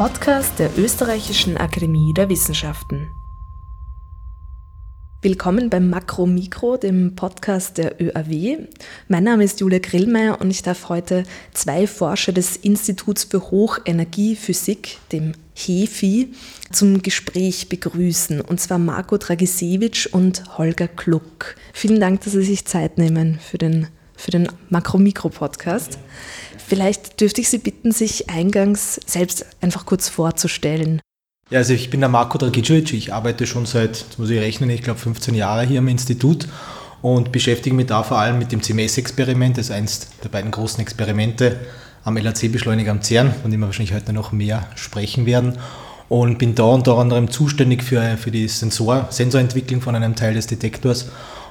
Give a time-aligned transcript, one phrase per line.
[0.00, 3.10] Podcast der Österreichischen Akademie der Wissenschaften.
[5.20, 8.66] Willkommen beim Makro Mikro, dem Podcast der ÖAW.
[9.08, 14.96] Mein Name ist Julia Grillmeier und ich darf heute zwei Forscher des Instituts für Hochenergiephysik,
[15.12, 16.32] dem HEFI,
[16.72, 21.56] zum Gespräch begrüßen, und zwar Marco Dragisewitsch und Holger Kluck.
[21.74, 25.98] Vielen Dank, dass Sie sich Zeit nehmen für den, für den Makro-Mikro-Podcast.
[26.70, 31.00] Vielleicht dürfte ich Sie bitten, sich eingangs selbst einfach kurz vorzustellen.
[31.50, 34.70] Ja, also ich bin der Marco Dragicevic, ich arbeite schon seit, jetzt muss ich rechnen,
[34.70, 36.46] ich glaube 15 Jahre hier am Institut
[37.02, 40.80] und beschäftige mich da vor allem mit dem CMS-Experiment, das ist eines der beiden großen
[40.80, 41.58] Experimente
[42.04, 45.58] am LHC-Beschleuniger am CERN, von dem wir wahrscheinlich heute noch mehr sprechen werden.
[46.08, 50.46] Und bin da unter anderem zuständig für, für die Sensor, Sensorentwicklung von einem Teil des
[50.46, 51.06] Detektors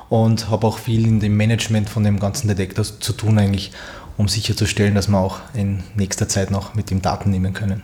[0.07, 3.71] und habe auch viel in dem Management von dem ganzen Detektor zu tun eigentlich,
[4.19, 7.83] um sicherzustellen, dass wir auch in nächster Zeit noch mit dem Daten nehmen können.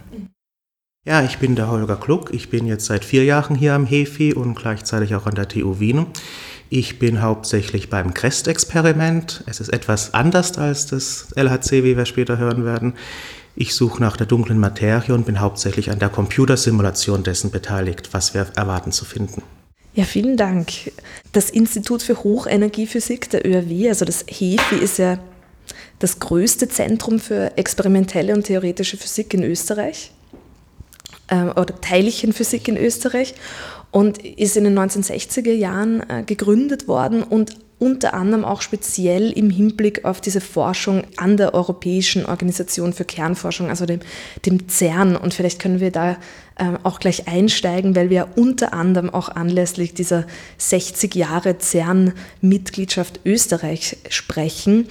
[1.05, 2.33] Ja, ich bin der Holger Kluck.
[2.33, 5.80] Ich bin jetzt seit vier Jahren hier am HEFI und gleichzeitig auch an der TU
[5.80, 6.08] Wien.
[6.69, 9.45] Ich bin hauptsächlich beim CREST-Experiment.
[9.45, 12.95] Es ist etwas anders als das LHC, wie wir später hören werden.
[13.55, 18.33] Ich suche nach der dunklen Materie und bin hauptsächlich an der Computersimulation dessen beteiligt, was
[18.33, 19.42] wir erwarten zu finden.
[19.94, 20.92] Ja, vielen Dank.
[21.31, 25.17] Das Institut für Hochenergiephysik der ÖRW, also das HEFI, ist ja
[26.06, 30.11] das größte Zentrum für experimentelle und theoretische Physik in Österreich
[31.30, 33.34] äh, oder Teilchenphysik in Österreich
[33.89, 39.50] und ist in den 1960er Jahren äh, gegründet worden und unter anderem auch speziell im
[39.50, 44.00] Hinblick auf diese Forschung an der Europäischen Organisation für Kernforschung, also dem,
[44.45, 45.16] dem CERN.
[45.16, 46.11] Und vielleicht können wir da
[46.58, 50.26] äh, auch gleich einsteigen, weil wir unter anderem auch anlässlich dieser
[50.58, 54.87] 60 Jahre CERN-Mitgliedschaft Österreich sprechen.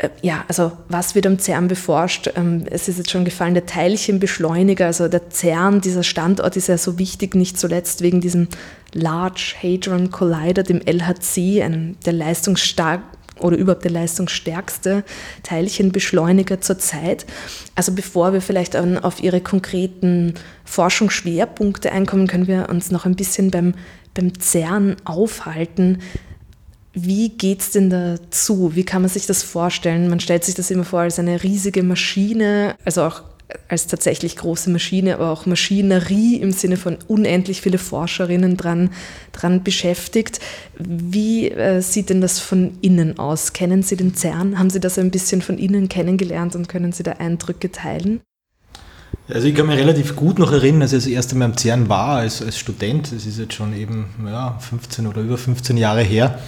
[0.00, 2.30] Äh, ja, also was wird am CERN beforscht?
[2.36, 6.78] Ähm, es ist jetzt schon gefallen, der Teilchenbeschleuniger, also der CERN, dieser Standort ist ja
[6.78, 8.48] so wichtig, nicht zuletzt wegen diesem
[8.92, 13.02] Large Hadron Collider, dem LHC, einem der leistungsstark
[13.38, 15.04] oder überhaupt der leistungsstärkste
[15.42, 17.24] Teilchenbeschleuniger zurzeit.
[17.74, 20.34] Also bevor wir vielleicht auf Ihre konkreten
[20.64, 23.74] Forschungsschwerpunkte einkommen, können wir uns noch ein bisschen beim,
[24.14, 26.00] beim CERN aufhalten.
[26.92, 28.74] Wie geht es denn dazu?
[28.74, 30.08] Wie kann man sich das vorstellen?
[30.08, 33.22] Man stellt sich das immer vor als eine riesige Maschine, also auch
[33.68, 38.90] als tatsächlich große Maschine, aber auch Maschinerie im Sinne von unendlich viele Forscherinnen dran,
[39.32, 40.40] dran beschäftigt.
[40.78, 43.52] Wie äh, sieht denn das von innen aus?
[43.52, 44.58] Kennen Sie den CERN?
[44.58, 48.20] Haben Sie das ein bisschen von innen kennengelernt und können Sie da Eindrücke teilen?
[49.28, 51.88] Also ich kann mich relativ gut noch erinnern, als ich das erste Mal am CERN
[51.88, 53.12] war als, als Student.
[53.12, 56.40] Das ist jetzt schon eben ja, 15 oder über 15 Jahre her.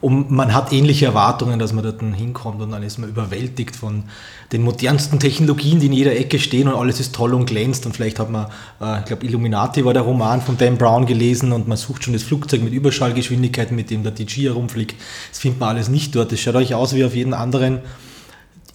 [0.00, 4.04] Und man hat ähnliche Erwartungen, dass man dort hinkommt und dann ist man überwältigt von
[4.52, 7.84] den modernsten Technologien, die in jeder Ecke stehen und alles ist toll und glänzt.
[7.84, 8.46] Und vielleicht hat man,
[8.80, 12.12] äh, ich glaube, Illuminati war der Roman von Dan Brown gelesen und man sucht schon
[12.12, 14.94] das Flugzeug mit Überschallgeschwindigkeiten, mit dem der DG herumfliegt.
[15.30, 16.30] Das findet man alles nicht dort.
[16.30, 17.80] Das schaut euch aus wie auf jeden anderen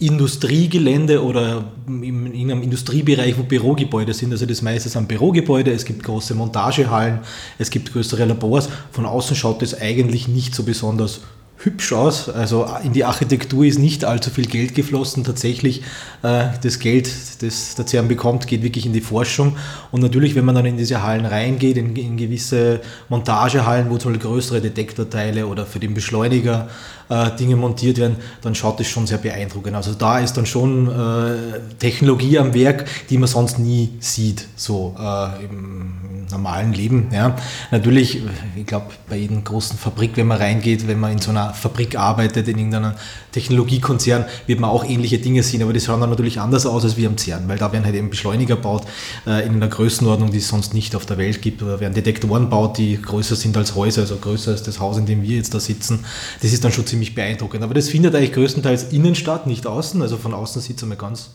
[0.00, 4.32] Industriegelände oder in einem Industriebereich, wo Bürogebäude sind.
[4.32, 7.20] Also das meiste sind Bürogebäude, es gibt große Montagehallen,
[7.58, 8.68] es gibt größere Labors.
[8.90, 11.20] Von außen schaut es eigentlich nicht so besonders
[11.64, 12.28] hübsch aus.
[12.28, 15.24] Also in die Architektur ist nicht allzu viel Geld geflossen.
[15.24, 15.82] Tatsächlich
[16.22, 19.56] äh, das Geld, das der CERN bekommt, geht wirklich in die Forschung.
[19.90, 24.12] Und natürlich, wenn man dann in diese Hallen reingeht, in, in gewisse Montagehallen, wo zum
[24.12, 26.68] Beispiel größere Detektorteile oder für den Beschleuniger
[27.08, 29.74] äh, Dinge montiert werden, dann schaut das schon sehr beeindruckend.
[29.74, 34.94] Also da ist dann schon äh, Technologie am Werk, die man sonst nie sieht, so
[34.98, 37.08] äh, im normalen Leben.
[37.12, 37.36] Ja.
[37.70, 38.22] Natürlich,
[38.56, 41.96] ich glaube, bei jedem großen Fabrik, wenn man reingeht, wenn man in so einer Fabrik
[41.98, 42.94] arbeitet, in irgendeinem
[43.32, 46.96] Technologiekonzern, wird man auch ähnliche Dinge sehen, aber die schauen dann natürlich anders aus als
[46.96, 48.84] wie am CERN, weil da werden halt eben Beschleuniger gebaut
[49.26, 52.44] äh, in einer Größenordnung, die es sonst nicht auf der Welt gibt, oder werden Detektoren
[52.44, 55.54] gebaut, die größer sind als Häuser, also größer als das Haus, in dem wir jetzt
[55.54, 56.04] da sitzen.
[56.42, 57.64] Das ist dann schon ziemlich beeindruckend.
[57.64, 60.00] Aber das findet eigentlich größtenteils innen statt, nicht außen.
[60.00, 61.30] Also von außen sieht es einmal ganz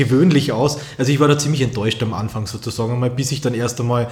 [0.00, 0.78] gewöhnlich aus.
[0.96, 4.08] Also ich war da ziemlich enttäuscht am Anfang sozusagen, bis ich dann erst einmal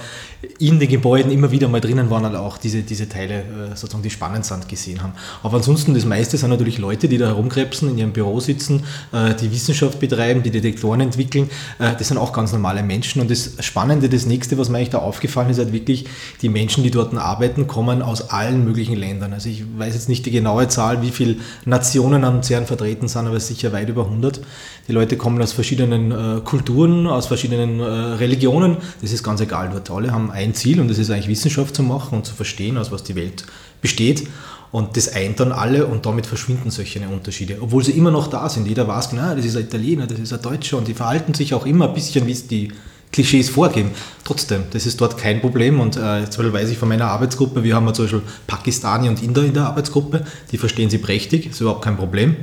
[0.59, 3.43] in den Gebäuden immer wieder mal drinnen waren, halt auch diese, diese Teile äh,
[3.75, 5.13] sozusagen, die spannend sind, gesehen haben.
[5.41, 9.33] Aber ansonsten, das meiste sind natürlich Leute, die da herumkrebsen, in ihrem Büro sitzen, äh,
[9.33, 11.49] die Wissenschaft betreiben, die Detektoren entwickeln.
[11.79, 13.21] Äh, das sind auch ganz normale Menschen.
[13.21, 16.05] Und das Spannende, das nächste, was mir eigentlich da aufgefallen ist, halt wirklich,
[16.43, 19.33] die Menschen, die dort arbeiten, kommen aus allen möglichen Ländern.
[19.33, 23.25] Also ich weiß jetzt nicht die genaue Zahl, wie viele Nationen am CERN vertreten sind,
[23.25, 24.39] aber sicher weit über 100.
[24.89, 28.77] Die Leute kommen aus verschiedenen äh, Kulturen, aus verschiedenen äh, Religionen.
[29.01, 29.89] Das ist ganz egal dort.
[29.89, 32.91] Alle haben ein Ziel und das ist eigentlich Wissenschaft zu machen und zu verstehen, aus
[32.91, 33.45] was die Welt
[33.81, 34.27] besteht.
[34.71, 38.47] Und das eint dann alle und damit verschwinden solche Unterschiede, obwohl sie immer noch da
[38.49, 38.67] sind.
[38.67, 41.53] Jeder weiß genau, das ist ein Italiener, das ist ein Deutscher und die verhalten sich
[41.53, 42.71] auch immer ein bisschen, wie es die
[43.11, 43.91] Klischees vorgeben.
[44.23, 47.91] Trotzdem, das ist dort kein Problem und äh, weiß ich von meiner Arbeitsgruppe, wir haben
[47.93, 51.97] zum Beispiel Pakistani und Inder in der Arbeitsgruppe, die verstehen sie prächtig, ist überhaupt kein
[51.97, 52.35] Problem.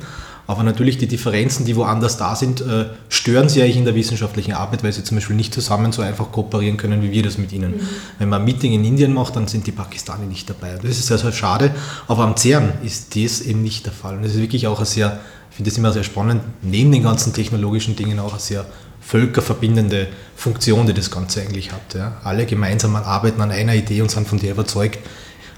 [0.46, 4.52] Aber natürlich die Differenzen, die woanders da sind, äh, stören sie eigentlich in der wissenschaftlichen
[4.52, 7.52] Arbeit, weil sie zum Beispiel nicht zusammen so einfach kooperieren können, wie wir das mit
[7.52, 7.72] ihnen.
[7.72, 7.88] Mhm.
[8.18, 10.78] Wenn man ein Meeting in Indien macht, dann sind die Pakistani nicht dabei.
[10.80, 11.74] Das ist sehr, sehr schade.
[12.06, 14.16] Aber am CERN ist das eben nicht der Fall.
[14.16, 15.18] Und das ist wirklich auch ein sehr,
[15.50, 18.66] ich finde das immer sehr spannend, neben den ganzen technologischen Dingen auch eine sehr
[19.00, 21.94] völkerverbindende Funktion, die das Ganze eigentlich hat.
[21.94, 22.20] Ja.
[22.24, 24.98] Alle gemeinsam arbeiten an einer Idee und sind von der überzeugt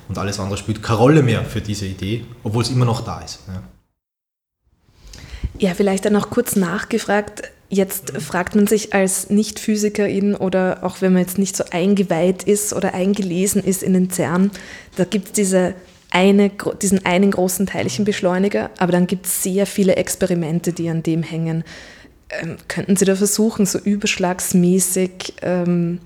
[0.08, 3.20] und alles andere spielt keine Rolle mehr für diese Idee, obwohl es immer noch da
[3.20, 3.40] ist.
[3.48, 3.62] Ja.
[5.58, 7.42] Ja, vielleicht dann noch kurz nachgefragt.
[7.68, 12.72] Jetzt fragt man sich als Nicht-Physikerin oder auch wenn man jetzt nicht so eingeweiht ist
[12.72, 14.50] oder eingelesen ist in den CERN,
[14.96, 15.74] da gibt es diese
[16.10, 16.50] eine,
[16.80, 21.64] diesen einen großen Teilchenbeschleuniger, aber dann gibt es sehr viele Experimente, die an dem hängen.
[22.30, 26.00] Ähm, könnten Sie da versuchen, so überschlagsmäßig ähm,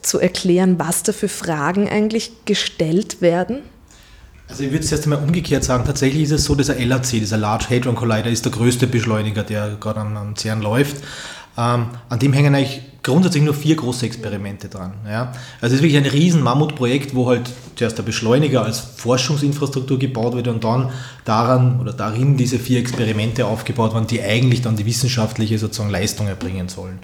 [0.00, 3.58] zu erklären, was da für Fragen eigentlich gestellt werden?
[4.52, 7.38] Also ich würde es erst einmal umgekehrt sagen, tatsächlich ist es so, dieser LHC, dieser
[7.38, 10.98] Large Hadron Collider, ist der größte Beschleuniger, der gerade am, am CERN läuft.
[11.56, 14.92] Ähm, an dem hängen eigentlich grundsätzlich nur vier große Experimente dran.
[15.06, 15.32] Ja.
[15.62, 20.34] Also es ist wirklich ein riesen Mammutprojekt, wo halt zuerst der Beschleuniger als Forschungsinfrastruktur gebaut
[20.34, 20.90] wird und dann
[21.24, 26.28] daran oder darin diese vier Experimente aufgebaut werden, die eigentlich dann die wissenschaftliche sozusagen Leistung
[26.28, 26.98] erbringen sollen.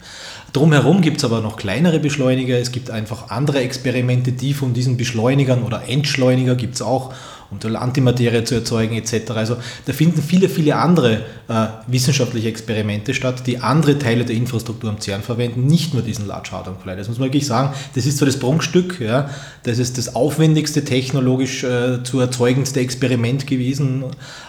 [0.52, 4.96] Drumherum gibt es aber noch kleinere Beschleuniger, es gibt einfach andere Experimente, die von diesen
[4.96, 7.12] Beschleunigern oder Entschleuniger gibt es auch
[7.50, 9.30] um Antimaterie zu erzeugen etc.
[9.30, 9.56] Also
[9.86, 15.00] da finden viele, viele andere äh, wissenschaftliche Experimente statt, die andere Teile der Infrastruktur am
[15.00, 16.98] CERN verwenden, nicht nur diesen Large Hadron Collider.
[16.98, 19.30] Das muss man wirklich sagen, das ist so das Prunkstück, ja,
[19.62, 24.04] das ist das aufwendigste technologisch äh, zu erzeugendste Experiment gewesen,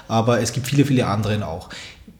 [0.07, 1.69] aber es gibt viele, viele andere auch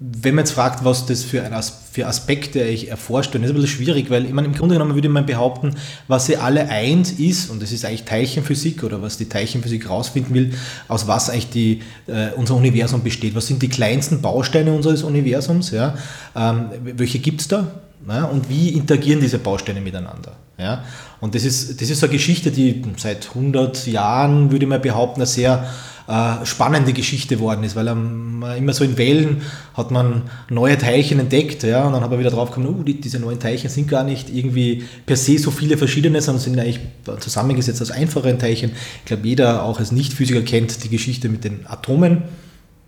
[0.01, 3.49] wenn man jetzt fragt, was das für, ein As für Aspekte ich erforscht, dann ist
[3.49, 5.75] es ein bisschen schwierig, weil ich meine, im Grunde genommen würde man behaupten,
[6.07, 10.33] was sie alle eins ist, und das ist eigentlich Teilchenphysik oder was die Teilchenphysik rausfinden
[10.33, 10.53] will,
[10.87, 13.35] aus was eigentlich die, äh, unser Universum besteht.
[13.35, 15.71] Was sind die kleinsten Bausteine unseres Universums?
[15.71, 15.97] Ja?
[16.33, 17.67] Ähm, welche gibt es da?
[18.07, 18.23] Ja?
[18.23, 20.37] Und wie interagieren diese Bausteine miteinander?
[20.57, 20.85] Ja?
[21.19, 25.19] Und das ist, das ist so eine Geschichte, die seit 100 Jahren, würde mal behaupten,
[25.19, 25.69] eine sehr
[26.09, 29.43] äh, spannende Geschichte worden ist, weil ähm, immer so in Wellen
[29.75, 32.99] hat man neue Teilchen entdeckt, ja, und dann hat man wieder drauf gekommen, uh, die,
[32.99, 36.79] diese neuen Teilchen sind gar nicht irgendwie per se so viele verschiedene, sondern sind eigentlich
[37.19, 38.71] zusammengesetzt aus einfachen Teilchen.
[38.99, 42.23] Ich glaube, jeder auch als Nichtphysiker kennt die Geschichte mit den Atomen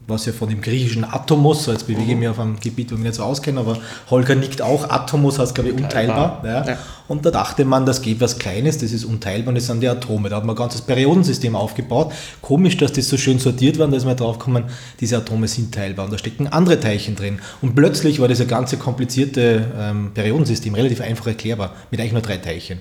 [0.07, 2.95] was ja von dem griechischen Atomos, so jetzt bewege ich mich auf einem Gebiet, wo
[2.95, 3.77] ich mich nicht so auskenne, aber
[4.09, 6.41] Holger nickt auch, Atomos heißt glaube ich unteilbar.
[6.43, 6.67] Ja.
[6.67, 6.77] Ja.
[7.07, 9.87] Und da dachte man, das geht was Kleines, das ist unteilbar und das sind die
[9.89, 10.29] Atome.
[10.29, 12.13] Da hat man ein ganzes Periodensystem aufgebaut.
[12.41, 14.63] Komisch, dass das so schön sortiert war, da ist man drauf gekommen,
[14.99, 17.39] diese Atome sind teilbar und da stecken andere Teilchen drin.
[17.61, 22.37] Und plötzlich war dieses ganze komplizierte ähm, Periodensystem relativ einfach erklärbar, mit eigentlich nur drei
[22.37, 22.79] Teilchen.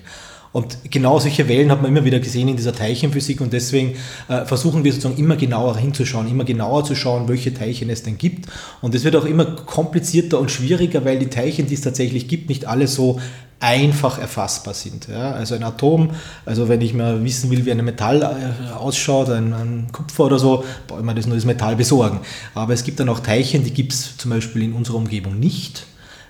[0.53, 3.95] Und genau solche Wellen hat man immer wieder gesehen in dieser Teilchenphysik und deswegen
[4.27, 8.17] äh, versuchen wir sozusagen immer genauer hinzuschauen, immer genauer zu schauen, welche Teilchen es denn
[8.17, 8.49] gibt.
[8.81, 12.49] Und es wird auch immer komplizierter und schwieriger, weil die Teilchen, die es tatsächlich gibt,
[12.49, 13.19] nicht alle so
[13.61, 15.07] einfach erfassbar sind.
[15.07, 15.31] Ja?
[15.31, 16.11] Also ein Atom,
[16.45, 20.39] also wenn ich mal wissen will, wie ein Metall äh, ausschaut, ein, ein Kupfer oder
[20.39, 22.19] so, brauche ich mir das nur das Metall besorgen.
[22.55, 25.85] Aber es gibt dann auch Teilchen, die gibt es zum Beispiel in unserer Umgebung nicht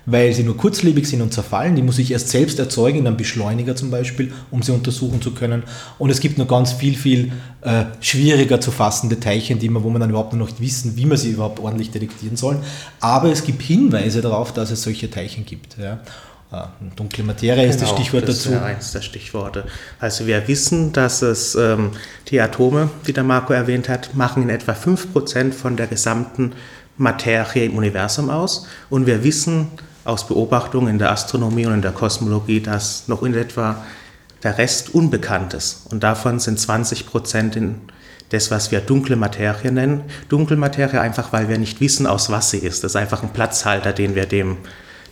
[0.06, 1.76] weil sie nur kurzlebig sind und zerfallen.
[1.76, 5.32] Die muss ich erst selbst erzeugen, in einem Beschleuniger zum Beispiel, um sie untersuchen zu
[5.32, 5.62] können.
[5.98, 7.32] Und es gibt noch ganz viel, viel
[7.62, 11.06] äh, schwieriger zu fassende Teilchen, die man, wo man dann überhaupt noch nicht wissen, wie
[11.06, 12.58] man sie überhaupt ordentlich detektieren soll.
[13.00, 15.78] Aber es gibt Hinweise darauf, dass es solche Teilchen gibt.
[15.78, 16.00] Ja.
[16.52, 18.50] Ah, dunkle Materie ist das genau, Stichwort das dazu.
[18.50, 19.64] Das ist eins der Stichworte.
[19.98, 21.92] Also wir wissen, dass es ähm,
[22.28, 26.52] die Atome, die der Marco erwähnt hat, machen in etwa 5% von der gesamten
[26.98, 28.66] Materie im Universum aus.
[28.90, 29.68] Und wir wissen,
[30.04, 33.84] aus Beobachtungen in der Astronomie und in der Kosmologie, dass noch in etwa
[34.42, 35.86] der Rest unbekannt ist.
[35.90, 37.76] Und davon sind 20 Prozent in
[38.30, 40.02] das, was wir dunkle Materie nennen.
[40.28, 42.82] Dunkle Materie einfach, weil wir nicht wissen, aus was sie ist.
[42.82, 44.56] Das ist einfach ein Platzhalter, den wir dem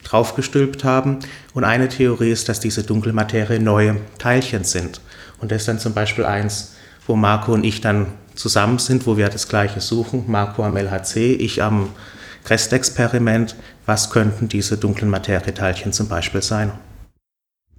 [0.04, 1.18] draufgestülpt haben.
[1.52, 5.00] Und eine Theorie ist, dass diese dunkle Materie neue Teilchen sind.
[5.38, 6.74] Und das ist dann zum Beispiel eins,
[7.06, 10.24] wo Marco und ich dann zusammen sind, wo wir das Gleiche suchen.
[10.26, 11.90] Marco am LHC, ich am
[12.48, 13.54] Restexperiment,
[13.90, 16.70] was könnten diese dunklen Materieteilchen zum Beispiel sein.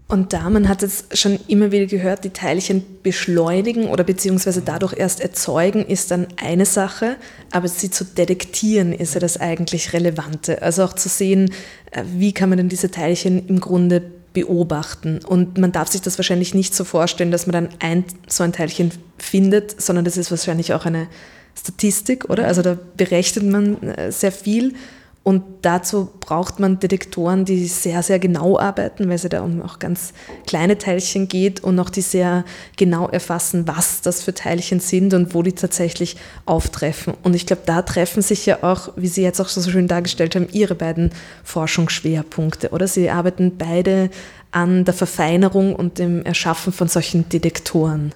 [0.10, 4.92] Und da, man hat es schon immer wieder gehört, die Teilchen beschleunigen oder beziehungsweise dadurch
[4.98, 7.16] erst erzeugen, ist dann eine Sache,
[7.52, 10.62] aber sie zu detektieren ist ja das eigentlich Relevante.
[10.62, 11.54] Also auch zu sehen,
[11.92, 14.02] äh, wie kann man denn diese Teilchen im Grunde
[14.34, 15.20] beobachten.
[15.26, 18.52] Und man darf sich das wahrscheinlich nicht so vorstellen, dass man dann ein, so ein
[18.52, 21.08] Teilchen findet, sondern das ist wahrscheinlich auch eine
[21.58, 22.48] Statistik, oder?
[22.48, 24.74] Also da berechnet man äh, sehr viel
[25.24, 29.78] und dazu braucht man Detektoren, die sehr, sehr genau arbeiten, weil es da um auch
[29.78, 30.14] ganz
[30.48, 32.44] kleine Teilchen geht und auch die sehr
[32.76, 37.14] genau erfassen, was das für Teilchen sind und wo die tatsächlich auftreffen.
[37.22, 40.36] Und ich glaube, da treffen sich ja auch, wie Sie jetzt auch so schön dargestellt
[40.36, 41.12] haben, Ihre beiden
[41.44, 42.88] Forschungsschwerpunkte, oder?
[42.88, 44.10] Sie arbeiten beide
[44.50, 48.12] an der Verfeinerung und dem Erschaffen von solchen Detektoren.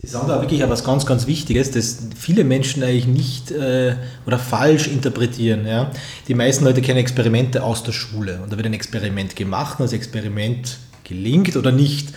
[0.00, 4.38] Sie sagen da wirklich etwas ganz, ganz Wichtiges, das viele Menschen eigentlich nicht äh, oder
[4.38, 5.66] falsch interpretieren.
[5.66, 5.90] Ja?
[6.28, 9.86] Die meisten Leute kennen Experimente aus der Schule und da wird ein Experiment gemacht und
[9.86, 12.10] das Experiment gelingt oder nicht.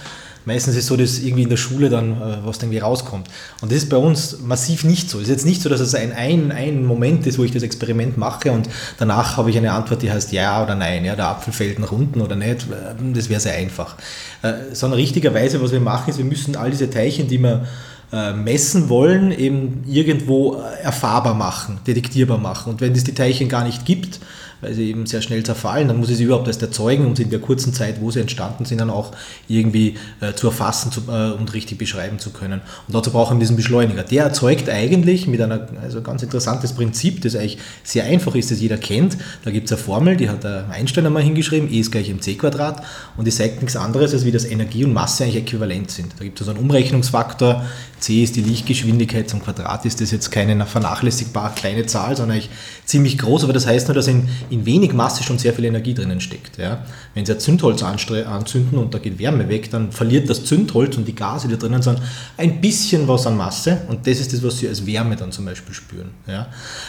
[0.46, 3.28] Meistens ist es so, dass irgendwie in der Schule dann äh, was irgendwie rauskommt.
[3.62, 5.18] Und das ist bei uns massiv nicht so.
[5.20, 7.64] Es ist jetzt nicht so, dass es ein, ein, ein Moment ist, wo ich das
[7.64, 8.68] Experiment mache und
[8.98, 11.06] danach habe ich eine Antwort, die heißt ja oder nein.
[11.06, 12.64] Ja, der Apfel fällt nach unten oder nicht.
[12.64, 13.96] Äh, das wäre sehr einfach.
[14.42, 17.68] Äh, sondern richtigerweise, was wir machen, ist, wir müssen all diese Teilchen, die wir
[18.12, 22.72] äh, messen wollen, eben irgendwo äh, erfahrbar machen, detektierbar machen.
[22.74, 24.20] Und wenn es die Teilchen gar nicht gibt,
[24.62, 25.88] weil sie eben sehr schnell zerfallen.
[25.88, 28.66] Dann muss ich sie überhaupt erst erzeugen und in der kurzen Zeit, wo sie entstanden
[28.66, 29.12] sind, dann auch
[29.48, 32.62] irgendwie äh, zu erfassen zu, äh, und richtig beschreiben zu können.
[32.88, 34.04] Und dazu brauchen wir diesen Beschleuniger.
[34.04, 38.62] Der erzeugt eigentlich mit einer, also ganz interessantes Prinzip, das eigentlich sehr einfach ist, das
[38.62, 39.18] jeder kennt.
[39.44, 42.38] Da gibt es eine Formel, die hat der Einstein einmal hingeschrieben, E ist gleich mc
[42.38, 42.84] Quadrat
[43.18, 46.14] und die sagt nichts anderes, als wie das Energie und Masse eigentlich äquivalent sind.
[46.18, 47.66] Da gibt es also einen Umrechnungsfaktor,
[48.02, 52.50] c ist die Lichtgeschwindigkeit, zum Quadrat ist das jetzt keine vernachlässigbar kleine Zahl, sondern eigentlich
[52.86, 55.94] ziemlich groß, aber das heißt nur, dass in in wenig Masse schon sehr viel Energie
[55.94, 56.58] drinnen steckt.
[56.58, 56.84] Ja.
[57.14, 61.08] Wenn Sie ein Zündholz anzünden und da geht Wärme weg, dann verliert das Zündholz und
[61.08, 62.00] die Gase, die drinnen sind,
[62.38, 65.46] ein bisschen was an Masse und das ist das, was Sie als Wärme dann zum
[65.46, 66.12] Beispiel spüren.
[66.28, 66.48] Ja.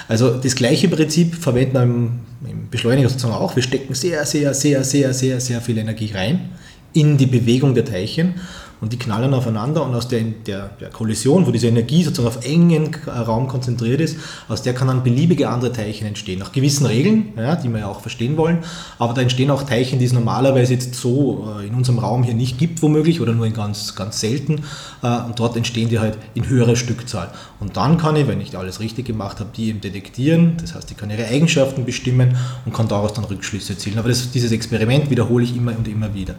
[0.08, 3.54] Also das gleiche Prinzip verwenden wir im, im Beschleuniger sozusagen auch.
[3.54, 6.50] Wir stecken sehr, sehr, sehr, sehr, sehr, sehr viel Energie rein
[6.92, 8.34] in die Bewegung der Teilchen
[8.82, 12.44] und die knallen aufeinander und aus der, der, der, Kollision, wo diese Energie sozusagen auf
[12.44, 16.40] engen Raum konzentriert ist, aus der kann dann beliebige andere Teilchen entstehen.
[16.40, 18.58] Nach gewissen Regeln, ja, die wir ja auch verstehen wollen,
[18.98, 22.34] aber da entstehen auch Teilchen, die es normalerweise jetzt so äh, in unserem Raum hier
[22.34, 24.64] nicht gibt, womöglich, oder nur in ganz, ganz selten.
[25.04, 27.30] Äh, und dort entstehen die halt in höherer Stückzahl.
[27.60, 30.90] Und dann kann ich, wenn ich alles richtig gemacht habe, die eben detektieren, das heißt,
[30.90, 32.36] ich kann ihre Eigenschaften bestimmen
[32.66, 34.00] und kann daraus dann Rückschlüsse zielen.
[34.00, 36.34] Aber das, dieses Experiment wiederhole ich immer und immer wieder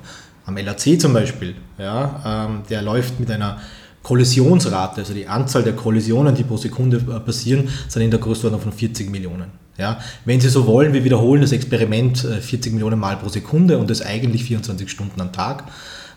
[0.45, 3.59] am LAC zum Beispiel, ja, ähm, der läuft mit einer
[4.01, 8.61] Kollisionsrate, also die Anzahl der Kollisionen, die pro Sekunde äh, passieren, sind in der Größenordnung
[8.61, 9.63] von 40 Millionen.
[9.77, 13.79] Ja, wenn Sie so wollen, wir wiederholen das Experiment 40 äh, Millionen Mal pro Sekunde
[13.79, 15.63] und das eigentlich 24 Stunden am Tag.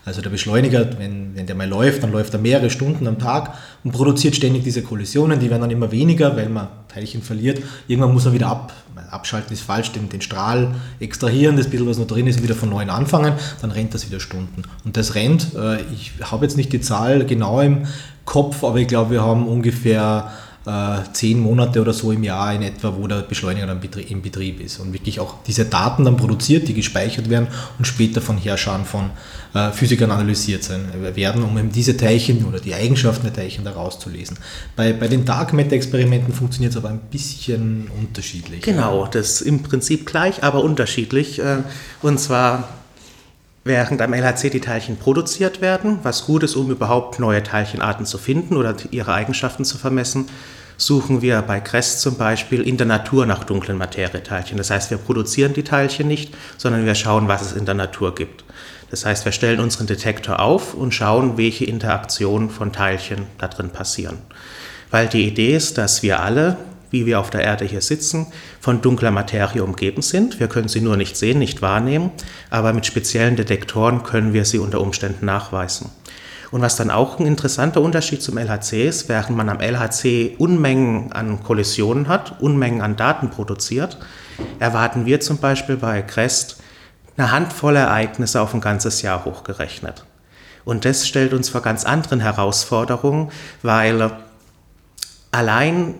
[0.07, 3.55] Also der Beschleuniger, wenn, wenn der mal läuft, dann läuft er mehrere Stunden am Tag
[3.83, 5.41] und produziert ständig diese Kollisionen.
[5.41, 7.61] Die werden dann immer weniger, weil man Teilchen verliert.
[7.89, 8.71] Irgendwann muss er wieder ab,
[9.11, 12.69] abschalten ist falsch, den, den Strahl extrahieren, das bisschen, was noch drin ist, wieder von
[12.69, 13.33] neuem anfangen.
[13.61, 14.63] Dann rennt das wieder Stunden.
[14.85, 17.85] Und das rennt, äh, ich habe jetzt nicht die Zahl genau im
[18.23, 20.31] Kopf, aber ich glaube, wir haben ungefähr
[20.67, 24.59] äh, zehn Monate oder so im Jahr in etwa, wo der Beschleuniger dann im Betrieb
[24.59, 27.47] ist und wirklich auch diese Daten dann produziert, die gespeichert werden
[27.77, 29.11] und später von Herrschern von
[29.53, 33.63] äh, Physikern analysiert sein, äh, werden, um eben diese Teilchen oder die Eigenschaften der Teilchen
[33.63, 34.37] da rauszulesen.
[34.75, 38.61] Bei, bei den Dark Matter-Experimenten funktioniert es aber ein bisschen unterschiedlich.
[38.61, 41.41] Genau, das ist im Prinzip gleich, aber unterschiedlich.
[42.01, 42.67] Und zwar
[43.63, 48.17] während am LHC die Teilchen produziert werden, was gut ist, um überhaupt neue Teilchenarten zu
[48.17, 50.25] finden oder ihre Eigenschaften zu vermessen,
[50.77, 54.57] suchen wir bei CREST zum Beispiel in der Natur nach dunklen Materieteilchen.
[54.57, 58.15] Das heißt, wir produzieren die Teilchen nicht, sondern wir schauen, was es in der Natur
[58.15, 58.45] gibt.
[58.89, 63.69] Das heißt, wir stellen unseren Detektor auf und schauen, welche Interaktionen von Teilchen da drin
[63.69, 64.19] passieren.
[64.91, 66.57] Weil die Idee ist, dass wir alle,
[66.89, 68.27] wie wir auf der Erde hier sitzen,
[68.61, 70.39] von dunkler Materie umgeben sind.
[70.39, 72.11] Wir können sie nur nicht sehen, nicht wahrnehmen,
[72.49, 75.89] aber mit speziellen Detektoren können wir sie unter Umständen nachweisen.
[76.51, 81.11] Und was dann auch ein interessanter Unterschied zum LHC ist, während man am LHC Unmengen
[81.11, 83.97] an Kollisionen hat, Unmengen an Daten produziert,
[84.59, 86.57] erwarten wir zum Beispiel bei CREST
[87.17, 90.05] eine Handvoll Ereignisse auf ein ganzes Jahr hochgerechnet.
[90.63, 93.31] Und das stellt uns vor ganz anderen Herausforderungen,
[93.63, 94.11] weil
[95.31, 95.95] allein,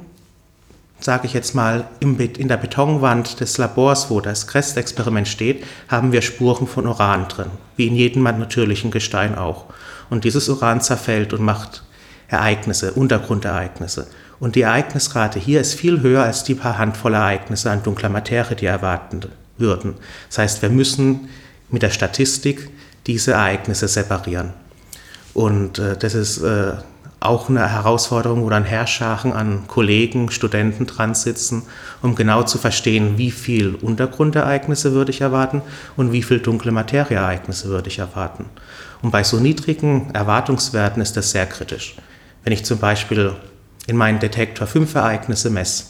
[0.99, 6.21] sage ich jetzt mal, in der Betonwand des Labors, wo das CREST-Experiment steht, haben wir
[6.21, 9.65] Spuren von Uran drin, wie in jedem natürlichen Gestein auch.
[10.09, 11.83] Und dieses Uran zerfällt und macht
[12.27, 14.07] Ereignisse, Untergrundereignisse.
[14.39, 18.55] Und die Ereignisrate hier ist viel höher als die paar Handvoll Ereignisse an dunkler Materie,
[18.55, 19.21] die erwarten
[19.57, 19.95] würden.
[20.29, 21.29] Das heißt, wir müssen
[21.69, 22.69] mit der Statistik
[23.07, 24.53] diese Ereignisse separieren.
[25.33, 26.73] Und äh, das ist äh,
[27.19, 31.63] auch eine Herausforderung, wo dann Herrscharen an Kollegen, Studenten dran sitzen,
[32.01, 35.61] um genau zu verstehen, wie viel Untergrundereignisse würde ich erwarten
[35.95, 38.45] und wie viel dunkle Materieereignisse würde ich erwarten.
[39.01, 41.95] Und bei so niedrigen Erwartungswerten ist das sehr kritisch.
[42.43, 43.35] Wenn ich zum Beispiel
[43.87, 45.85] in meinen Detektor fünf Ereignisse messe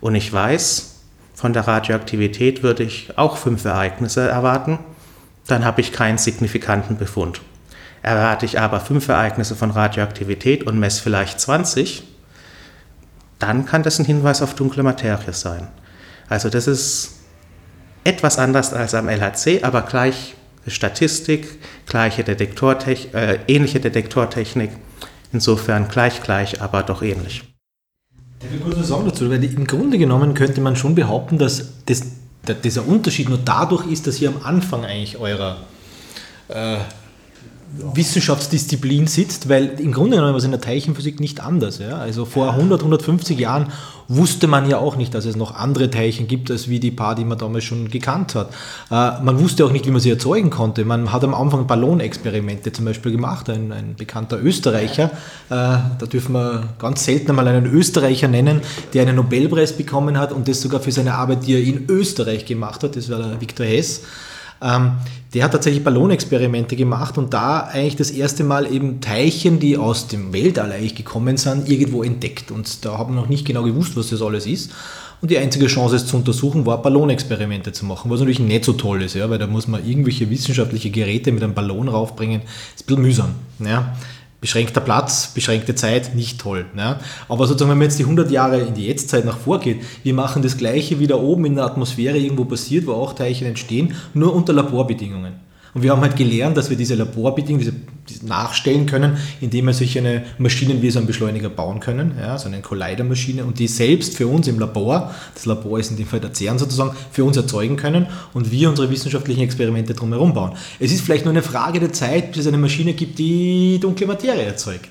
[0.00, 0.94] und ich weiß,
[1.34, 4.78] von der Radioaktivität würde ich auch fünf Ereignisse erwarten,
[5.46, 7.40] dann habe ich keinen signifikanten Befund.
[8.02, 12.04] Erwarte ich aber fünf Ereignisse von Radioaktivität und messe vielleicht 20,
[13.38, 15.68] dann kann das ein Hinweis auf dunkle Materie sein.
[16.28, 17.12] Also das ist
[18.04, 20.34] etwas anders als am LHC, aber gleich
[20.66, 22.24] Statistik, gleiche
[23.12, 24.70] äh, ähnliche Detektortechnik.
[25.32, 27.42] Insofern gleich gleich, aber doch ähnlich.
[28.40, 31.72] Ich will kurz was sagen dazu, weil im Grunde genommen könnte man schon behaupten, dass
[31.86, 32.02] das,
[32.62, 35.58] dieser Unterschied nur dadurch ist, dass ihr am Anfang eigentlich eurer
[36.48, 36.76] äh,
[37.94, 41.78] Wissenschaftsdisziplin sitzt, weil im Grunde genommen war es in der Teilchenphysik nicht anders.
[41.78, 41.98] Ja?
[41.98, 43.72] Also vor 100, 150 Jahren
[44.08, 47.14] wusste man ja auch nicht, dass es noch andere Teilchen gibt, als wie die paar,
[47.14, 48.50] die man damals schon gekannt hat.
[48.90, 50.84] Äh, man wusste auch nicht, wie man sie erzeugen konnte.
[50.84, 53.48] Man hat am Anfang Ballonexperimente zum Beispiel gemacht.
[53.48, 55.10] Ein, ein bekannter Österreicher, äh,
[55.48, 58.60] da dürfen wir ganz selten einmal einen Österreicher nennen,
[58.92, 62.44] der einen Nobelpreis bekommen hat und das sogar für seine Arbeit, die er in Österreich
[62.44, 64.02] gemacht hat, das war der Viktor Hess.
[64.64, 64.92] Ähm,
[65.34, 70.06] der hat tatsächlich Ballonexperimente gemacht und da eigentlich das erste Mal eben Teilchen, die aus
[70.06, 72.50] dem Weltall eigentlich gekommen sind, irgendwo entdeckt.
[72.50, 74.72] Und da haben wir noch nicht genau gewusst, was das alles ist.
[75.20, 78.74] Und die einzige Chance, es zu untersuchen, war Ballonexperimente zu machen, was natürlich nicht so
[78.74, 82.42] toll ist, ja, weil da muss man irgendwelche wissenschaftliche Geräte mit einem Ballon raufbringen.
[82.42, 83.30] Das ist ein bisschen mühsam.
[83.58, 83.94] Ja
[84.44, 86.66] beschränkter Platz, beschränkte Zeit, nicht toll.
[86.74, 86.98] Ne?
[87.30, 90.42] Aber sozusagen, wenn man jetzt die 100 Jahre in die Jetztzeit nach vorgeht, wir machen
[90.42, 94.52] das Gleiche wieder oben in der Atmosphäre irgendwo passiert, wo auch Teilchen entstehen, nur unter
[94.52, 95.43] Laborbedingungen.
[95.74, 97.74] Und wir haben halt gelernt, dass wir diese Laborbedingungen diese,
[98.08, 102.38] diese nachstellen können, indem wir solche eine Maschinen wie so einen Beschleuniger bauen können, ja,
[102.38, 106.06] so eine Collider-Maschine und die selbst für uns im Labor, das Labor ist in dem
[106.06, 110.52] Fall der CERN sozusagen, für uns erzeugen können und wir unsere wissenschaftlichen Experimente drumherum bauen.
[110.78, 114.06] Es ist vielleicht nur eine Frage der Zeit, bis es eine Maschine gibt, die dunkle
[114.06, 114.88] Materie erzeugt.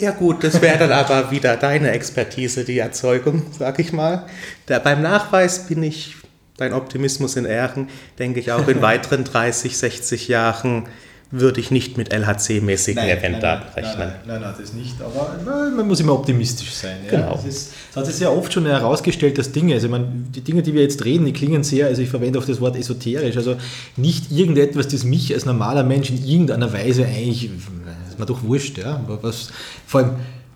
[0.00, 4.26] Ja gut, das wäre dann aber wieder deine Expertise, die Erzeugung, sag ich mal.
[4.66, 6.14] Da, beim Nachweis bin ich
[6.58, 10.84] dein Optimismus in Ehren, denke ich auch in weiteren 30, 60 Jahren
[11.30, 13.98] würde ich nicht mit LHC-mäßigen Eventdaten rechnen.
[13.98, 15.36] Nein, nein, nein, das nicht, aber
[15.76, 16.96] man muss immer optimistisch sein.
[17.04, 17.10] Ja.
[17.10, 17.44] Genau.
[17.46, 20.80] Es hat sich sehr oft schon herausgestellt, dass Dinge, also meine, die Dinge, die wir
[20.80, 23.56] jetzt reden, die klingen sehr, also ich verwende auch das Wort esoterisch, also
[23.96, 27.50] nicht irgendetwas, das mich als normaler Mensch in irgendeiner Weise eigentlich,
[27.84, 29.50] das ist mir doch wurscht, ja, was,
[29.86, 30.10] vor allem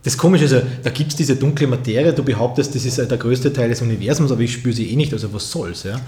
[0.05, 3.07] das Komische ist ja, da gibt es diese dunkle Materie, du behauptest, das ist der
[3.07, 5.85] größte Teil des Universums, aber ich spüre sie eh nicht, also was soll's.
[5.85, 5.93] Ja?
[5.93, 5.99] ja.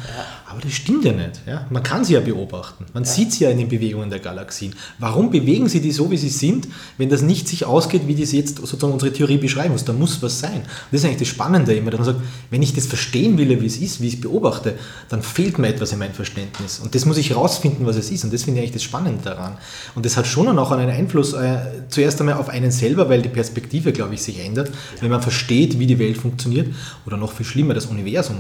[0.47, 1.41] Aber das stimmt ja nicht.
[1.47, 1.67] Ja?
[1.71, 2.87] Man kann sie ja beobachten.
[2.93, 3.09] Man ja.
[3.09, 4.75] sieht sie ja in den Bewegungen der Galaxien.
[4.99, 6.67] Warum bewegen sie die so, wie sie sind,
[6.99, 9.85] wenn das nicht sich ausgeht, wie das jetzt sozusagen unsere Theorie beschreiben muss?
[9.85, 10.57] Da muss was sein.
[10.57, 13.61] Und das ist eigentlich das Spannende immer, dass man sagt, wenn ich das verstehen will,
[13.61, 14.75] wie es ist, wie ich es beobachte,
[15.09, 16.81] dann fehlt mir etwas in meinem Verständnis.
[16.81, 18.25] Und das muss ich rausfinden, was es ist.
[18.25, 19.57] Und das finde ich eigentlich das Spannende daran.
[19.95, 23.29] Und das hat schon auch einen Einfluss äh, zuerst einmal auf einen selber, weil die
[23.29, 24.71] Perspektive Perspektive, glaube ich, sich ändert,
[25.01, 26.69] wenn man versteht, wie die Welt funktioniert
[27.07, 28.37] oder noch viel schlimmer, das Universum.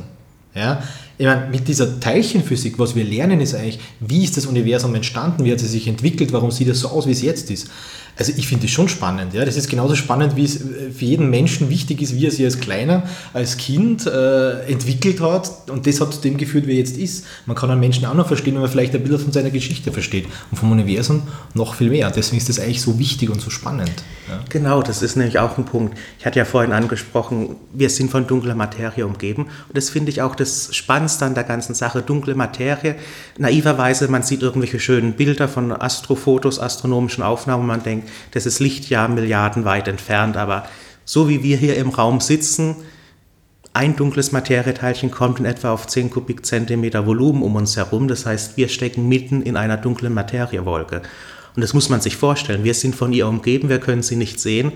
[0.54, 0.83] Ja?
[1.18, 5.44] Ich meine, mit dieser Teilchenphysik, was wir lernen, ist eigentlich, wie ist das Universum entstanden,
[5.44, 7.68] wie hat es sich entwickelt, warum sieht es so aus, wie es jetzt ist.
[8.16, 9.35] Also ich finde das schon spannend.
[9.35, 9.44] Ja?
[9.44, 12.44] Das ist genauso spannend, wie es äh, für jeden Menschen wichtig ist, wie er sich
[12.44, 16.79] als Kleiner, als Kind äh, entwickelt hat und das hat zu dem geführt, wie er
[16.79, 17.27] jetzt ist.
[17.46, 19.90] Man kann einen Menschen auch noch verstehen, wenn man vielleicht ein bisschen von seiner Geschichte
[19.90, 21.22] versteht und vom Universum
[21.55, 22.11] noch viel mehr.
[22.11, 23.92] Deswegen ist das eigentlich so wichtig und so spannend.
[24.29, 24.40] Ja?
[24.48, 25.98] Genau, das ist nämlich auch ein Punkt.
[26.18, 30.22] Ich hatte ja vorhin angesprochen, wir sind von dunkler Materie umgeben und das finde ich
[30.22, 32.03] auch das Spannendste an der ganzen Sache.
[32.03, 32.94] Dunkle Materie,
[33.38, 39.09] naiverweise, man sieht irgendwelche schönen Bilder von Astrofotos, astronomischen Aufnahmen man denkt, das ist Lichtjahr
[39.09, 40.69] Milliarden weit entfernt, aber
[41.05, 42.77] so wie wir hier im Raum sitzen,
[43.75, 48.07] ein dunkles Materieteilchen kommt in etwa auf 10 Kubikzentimeter Volumen um uns herum.
[48.07, 51.03] Das heißt, wir stecken mitten in einer dunklen Materiewolke.
[51.57, 52.62] Und das muss man sich vorstellen.
[52.62, 54.73] Wir sind von ihr umgeben, wir können sie nicht sehen,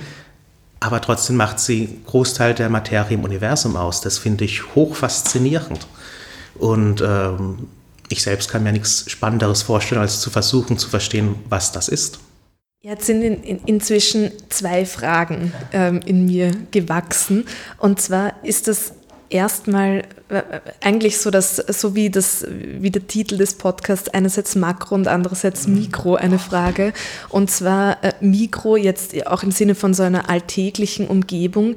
[0.81, 4.01] aber trotzdem macht sie Großteil der Materie im Universum aus.
[4.01, 5.87] Das finde ich hoch faszinierend.
[6.57, 7.69] Und ähm,
[8.09, 12.19] ich selbst kann mir nichts Spannenderes vorstellen, als zu versuchen zu verstehen, was das ist.
[12.89, 17.45] Jetzt sind in, in, inzwischen zwei Fragen ähm, in mir gewachsen.
[17.77, 18.95] Und zwar ist das
[19.29, 20.43] erstmal äh,
[20.81, 25.69] eigentlich so, dass so wie, das, wie der Titel des Podcasts einerseits Makro und andererseits
[25.69, 26.95] Mikro eine Frage.
[27.29, 31.77] Und zwar äh, Mikro jetzt auch im Sinne von so einer alltäglichen Umgebung.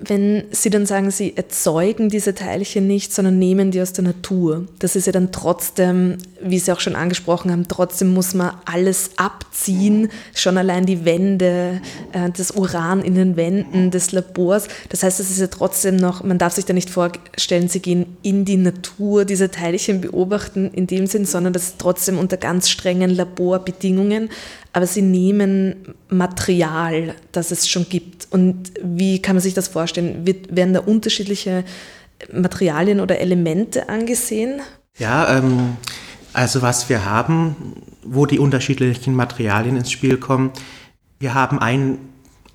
[0.00, 4.66] Wenn Sie dann sagen, Sie erzeugen diese Teilchen nicht, sondern nehmen die aus der Natur,
[4.80, 9.10] das ist ja dann trotzdem, wie Sie auch schon angesprochen haben, trotzdem muss man alles
[9.16, 11.80] abziehen, schon allein die Wände,
[12.12, 14.66] äh, das Uran in den Wänden des Labors.
[14.88, 18.16] Das heißt, es ist ja trotzdem noch, man darf sich da nicht vorstellen, Sie gehen
[18.22, 22.68] in die Natur diese Teilchen beobachten in dem Sinn, sondern das ist trotzdem unter ganz
[22.68, 24.28] strengen Laborbedingungen
[24.74, 28.26] aber sie nehmen Material, das es schon gibt.
[28.32, 29.83] Und wie kann man sich das vorstellen?
[30.26, 31.64] Wird, werden da unterschiedliche
[32.32, 34.60] Materialien oder Elemente angesehen?
[34.98, 35.76] Ja, ähm,
[36.32, 40.52] also was wir haben, wo die unterschiedlichen Materialien ins Spiel kommen,
[41.18, 41.98] wir haben eine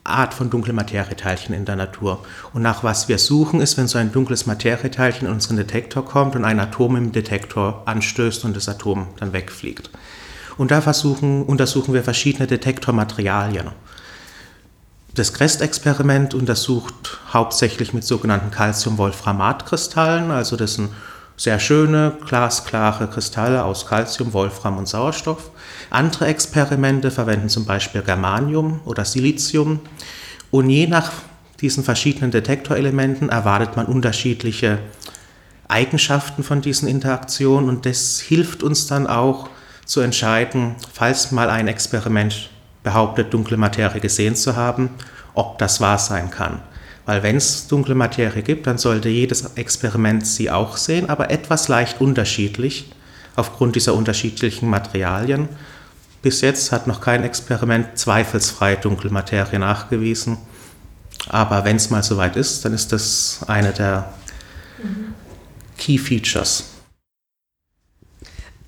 [0.04, 2.26] Art von dunklen Materieteilchen in der Natur.
[2.54, 6.36] Und nach was wir suchen, ist, wenn so ein dunkles Materieteilchen in unseren Detektor kommt
[6.36, 9.90] und ein Atom im Detektor anstößt und das Atom dann wegfliegt.
[10.58, 13.68] Und da versuchen, untersuchen wir verschiedene Detektormaterialien.
[15.14, 20.90] Das Crest-Experiment untersucht hauptsächlich mit sogenannten Calcium-Wolframat-Kristallen, also das sind
[21.36, 25.52] sehr schöne, glasklare Kristalle aus Calcium, Wolfram und Sauerstoff.
[25.90, 29.80] Andere Experimente verwenden zum Beispiel Germanium oder Silizium.
[30.52, 31.12] Und je nach
[31.62, 34.80] diesen verschiedenen Detektorelementen erwartet man unterschiedliche
[35.70, 39.50] Eigenschaften von diesen Interaktionen und das hilft uns dann auch,
[39.86, 42.52] zu entscheiden, falls mal ein Experiment
[42.90, 44.90] behauptet, dunkle Materie gesehen zu haben,
[45.36, 46.60] ob das wahr sein kann.
[47.06, 51.68] Weil wenn es dunkle Materie gibt, dann sollte jedes Experiment sie auch sehen, aber etwas
[51.68, 52.92] leicht unterschiedlich
[53.36, 55.50] aufgrund dieser unterschiedlichen Materialien.
[56.24, 60.38] Bis jetzt hat noch kein Experiment zweifelsfrei dunkle Materie nachgewiesen.
[61.28, 64.12] Aber wenn es mal soweit ist, dann ist das eine der
[64.82, 65.14] mhm.
[65.78, 66.64] Key Features.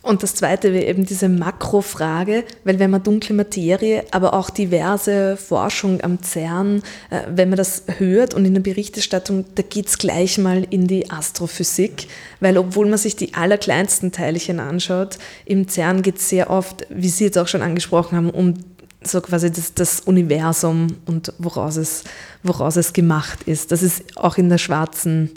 [0.03, 5.37] Und das zweite wäre eben diese Makrofrage, weil wenn man dunkle Materie, aber auch diverse
[5.37, 9.99] Forschung am CERN, äh, wenn man das hört und in der Berichterstattung, da geht es
[9.99, 12.07] gleich mal in die Astrophysik,
[12.39, 17.09] weil obwohl man sich die allerkleinsten Teilchen anschaut, im CERN geht es sehr oft, wie
[17.09, 18.55] Sie jetzt auch schon angesprochen haben, um
[19.03, 22.03] so quasi das, das Universum und woraus es,
[22.41, 23.71] woraus es gemacht ist.
[23.71, 25.31] Das ist auch in der schwarzen,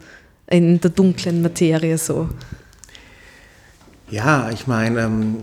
[0.48, 2.28] in der dunklen Materie so.
[4.10, 5.36] Ja, ich meine, ähm,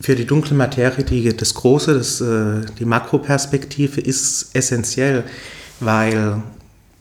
[0.00, 5.24] für die dunkle Materie, die, das Große, das, äh, die Makroperspektive ist essentiell,
[5.80, 6.42] weil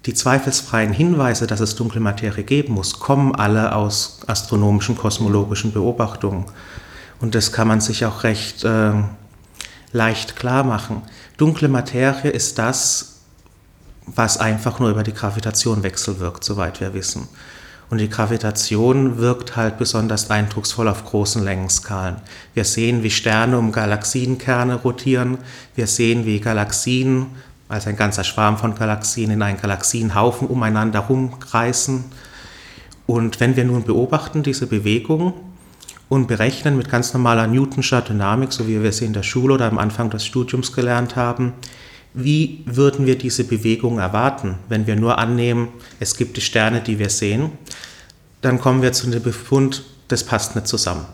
[0.06, 6.45] die zweifelsfreien Hinweise, dass es dunkle Materie geben muss, kommen alle aus astronomischen, kosmologischen Beobachtungen.
[7.19, 8.93] Und das kann man sich auch recht äh,
[9.91, 11.04] leicht klar machen.
[11.38, 13.19] Dunkle Materie ist das,
[14.08, 17.27] was einfach nur über die Gravitation wechselwirkt, soweit wir wissen.
[17.91, 22.15] Und die Gravitation wirkt halt besonders eindrucksvoll auf großen Längenskalen.
[22.54, 25.39] Wir sehen, wie Sterne um Galaxienkerne rotieren.
[25.75, 27.25] Wir sehen, wie Galaxien,
[27.67, 32.06] also ein ganzer Schwarm von Galaxien, in einen Galaxienhaufen umeinander rumkreisen.
[33.08, 35.34] Und wenn wir nun beobachten diese Bewegung
[36.08, 39.67] und berechnen mit ganz normaler Newtonscher Dynamik, so wie wir sie in der Schule oder
[39.67, 41.51] am Anfang des Studiums gelernt haben,
[42.13, 45.69] wie würden wir diese Bewegung erwarten, wenn wir nur annehmen,
[46.00, 47.52] es gibt die Sterne, die wir sehen?
[48.41, 51.06] Dann kommen wir zu dem Befund, das passt nicht zusammen.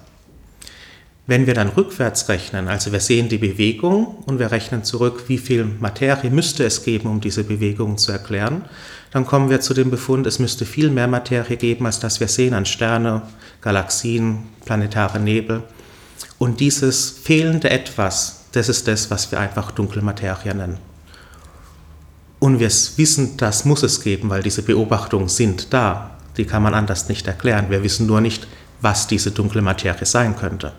[1.27, 5.37] Wenn wir dann rückwärts rechnen, also wir sehen die Bewegung und wir rechnen zurück, wie
[5.37, 8.63] viel Materie müsste es geben, um diese Bewegung zu erklären,
[9.11, 12.29] dann kommen wir zu dem Befund, es müsste viel mehr Materie geben, als das wir
[12.29, 13.23] sehen an Sterne,
[13.61, 15.63] Galaxien, planetare Nebel.
[16.39, 20.86] Und dieses fehlende Etwas, das ist das, was wir einfach dunkle Materie nennen.
[22.39, 26.11] Und wir wissen, das muss es geben, weil diese Beobachtungen sind da.
[26.37, 27.69] Die kann man anders nicht erklären.
[27.69, 28.47] Wir wissen nur nicht,
[28.81, 30.73] was diese dunkle Materie sein könnte.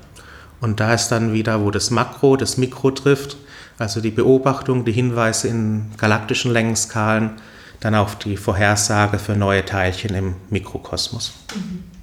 [0.61, 3.37] Und da ist dann wieder, wo das Makro das Mikro trifft,
[3.77, 7.33] also die Beobachtung, die Hinweise in galaktischen Längenskalen,
[7.81, 11.33] dann auf die Vorhersage für neue Teilchen im Mikrokosmos.
[11.55, 11.98] Mhm.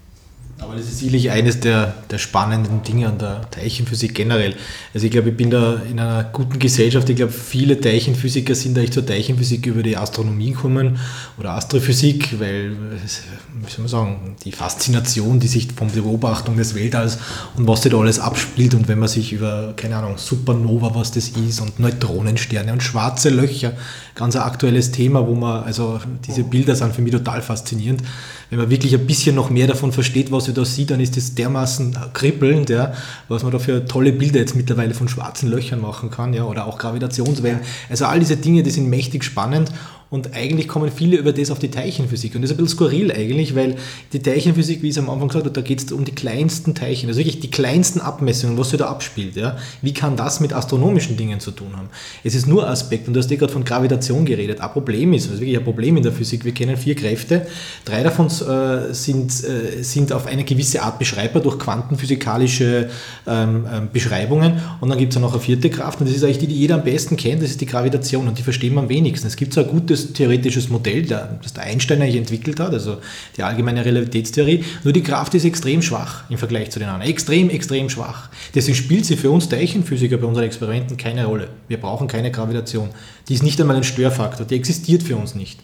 [0.58, 4.56] Aber das ist sicherlich eines der, der spannenden Dinge an der Teilchenphysik generell.
[4.94, 7.10] Also ich glaube, ich bin da in einer guten Gesellschaft.
[7.10, 10.98] Ich glaube, viele Teilchenphysiker sind eigentlich zur Teilchenphysik über die Astronomie gekommen
[11.38, 17.18] oder Astrophysik, weil, wie soll man sagen, die Faszination, die sich von Beobachtung des Weltalls
[17.58, 21.12] und was sich da alles abspielt und wenn man sich über, keine Ahnung, Supernova, was
[21.12, 23.74] das ist und Neutronensterne und schwarze Löcher,
[24.16, 28.02] ganz ein aktuelles Thema, wo man, also diese Bilder sind für mich total faszinierend
[28.50, 31.18] wenn man wirklich ein bisschen noch mehr davon versteht, was wir da sieht, dann ist
[31.18, 32.94] das dermaßen kribbelnd, ja,
[33.28, 36.68] was man da für tolle Bilder jetzt mittlerweile von schwarzen Löchern machen kann, ja, oder
[36.68, 37.60] auch Gravitationswellen.
[37.90, 39.72] Also all diese Dinge, die sind mächtig spannend
[40.16, 42.36] und eigentlich kommen viele über das auf die Teilchenphysik.
[42.36, 43.76] Und das ist ein bisschen skurril eigentlich, weil
[44.14, 46.74] die Teilchenphysik, wie ich es am Anfang gesagt habe, da geht es um die kleinsten
[46.74, 49.36] Teilchen, also wirklich die kleinsten Abmessungen, was sich da abspielt.
[49.36, 49.58] Ja?
[49.82, 51.90] Wie kann das mit astronomischen Dingen zu tun haben?
[52.24, 54.62] Es ist nur Aspekt, und du hast ja gerade von Gravitation geredet.
[54.62, 57.46] Ein Problem ist, also wirklich ein Problem in der Physik, wir kennen vier Kräfte,
[57.84, 62.90] drei davon äh, sind, äh, sind auf eine gewisse Art beschreibbar durch quantenphysikalische
[63.28, 66.24] ähm, äh, Beschreibungen und dann gibt es ja noch eine vierte Kraft und das ist
[66.24, 68.80] eigentlich die, die jeder am besten kennt, das ist die Gravitation und die verstehen wir
[68.80, 69.28] am wenigsten.
[69.28, 72.98] Es gibt so ein gutes theoretisches Modell, das der Einstein eigentlich entwickelt hat, also
[73.38, 77.10] die allgemeine Relativitätstheorie, nur die Kraft ist extrem schwach im Vergleich zu den anderen.
[77.10, 78.30] Extrem, extrem schwach.
[78.54, 81.50] Deswegen spielt sie für uns Teilchenphysiker bei unseren Experimenten keine Rolle.
[81.68, 82.90] Wir brauchen keine Gravitation.
[83.28, 85.60] Die ist nicht einmal ein Störfaktor, die existiert für uns nicht.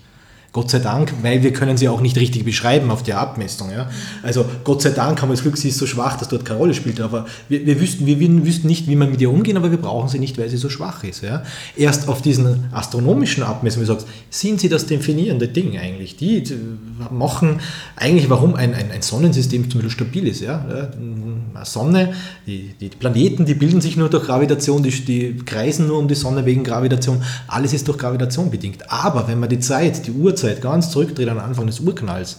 [0.54, 3.72] Gott sei Dank, weil wir können sie auch nicht richtig beschreiben auf der Abmessung.
[3.72, 3.90] Ja?
[4.22, 6.60] Also Gott sei Dank haben wir das Glück, sie ist so schwach, dass dort keine
[6.60, 7.00] Rolle spielt.
[7.00, 9.78] Aber wir, wir, wüssten, wir, wir wüssten nicht, wie man mit ihr umgehen, aber wir
[9.78, 11.24] brauchen sie nicht, weil sie so schwach ist.
[11.24, 11.44] Ja?
[11.78, 16.18] Erst auf diesen astronomischen Abmessungen, wie du sagst, sind sie das definierende Ding eigentlich.
[16.18, 16.44] Die
[17.10, 17.62] machen
[17.96, 20.42] eigentlich, warum ein, ein, ein Sonnensystem zum Beispiel stabil ist.
[20.42, 20.66] Ja?
[20.66, 22.14] Eine Sonne,
[22.46, 26.16] die, die Planeten, die bilden sich nur durch Gravitation, die, die kreisen nur um die
[26.16, 27.24] Sonne wegen Gravitation.
[27.48, 28.92] Alles ist durch Gravitation bedingt.
[28.92, 32.38] Aber wenn man die Zeit, die Uhrzeit, Uhrzeit ganz zurückdreht an Anfang des Urknalls,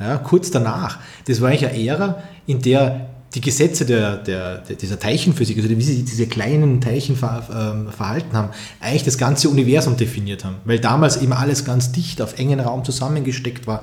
[0.00, 4.98] ja, kurz danach, das war eigentlich eine Ära, in der die Gesetze der, der, dieser
[4.98, 9.96] Teilchenphysik, also wie sich diese kleinen Teilchen ver, ähm, verhalten haben, eigentlich das ganze Universum
[9.96, 10.56] definiert haben.
[10.64, 13.82] Weil damals eben alles ganz dicht auf engen Raum zusammengesteckt war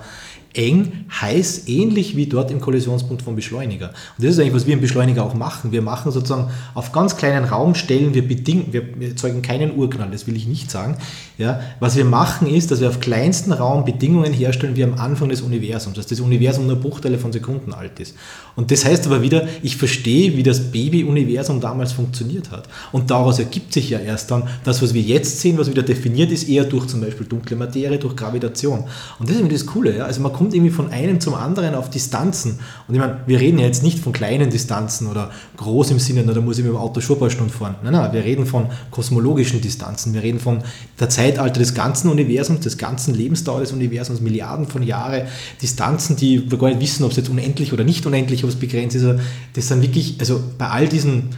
[0.53, 3.89] eng, heiß, ähnlich wie dort im Kollisionspunkt vom Beschleuniger.
[4.17, 5.71] Und das ist eigentlich, was wir im Beschleuniger auch machen.
[5.71, 10.35] Wir machen sozusagen auf ganz kleinen Raumstellen, wir bedingen, wir, erzeugen keinen Urknall, das will
[10.35, 10.97] ich nicht sagen.
[11.37, 15.29] Ja, was wir machen ist, dass wir auf kleinsten Raum Bedingungen herstellen wie am Anfang
[15.29, 18.15] des Universums, dass das Universum nur Bruchteile von Sekunden alt ist.
[18.55, 22.67] Und das heißt aber wieder, ich verstehe, wie das Baby-Universum damals funktioniert hat.
[22.91, 26.31] Und daraus ergibt sich ja erst dann, das, was wir jetzt sehen, was wieder definiert
[26.31, 28.83] ist, eher durch zum Beispiel dunkle Materie, durch Gravitation.
[29.19, 29.97] Und das ist immer das Coole.
[29.97, 30.05] Ja?
[30.05, 32.57] Also man kommt irgendwie von einem zum anderen auf Distanzen.
[32.87, 36.23] Und ich meine, wir reden ja jetzt nicht von kleinen Distanzen oder groß im Sinne,
[36.23, 37.75] da muss ich mit dem Auto schon ein paar Stunden fahren.
[37.83, 40.15] Nein, nein, wir reden von kosmologischen Distanzen.
[40.15, 40.63] Wir reden von
[40.99, 45.27] der Zeitalter des ganzen Universums, des ganzen Lebensdauer des Universums, Milliarden von Jahren,
[45.61, 48.55] Distanzen, die wir gar nicht wissen, ob es jetzt unendlich oder nicht unendlich, ob es
[48.55, 49.05] begrenzt ist.
[49.53, 51.29] Das sind wirklich, also bei all diesen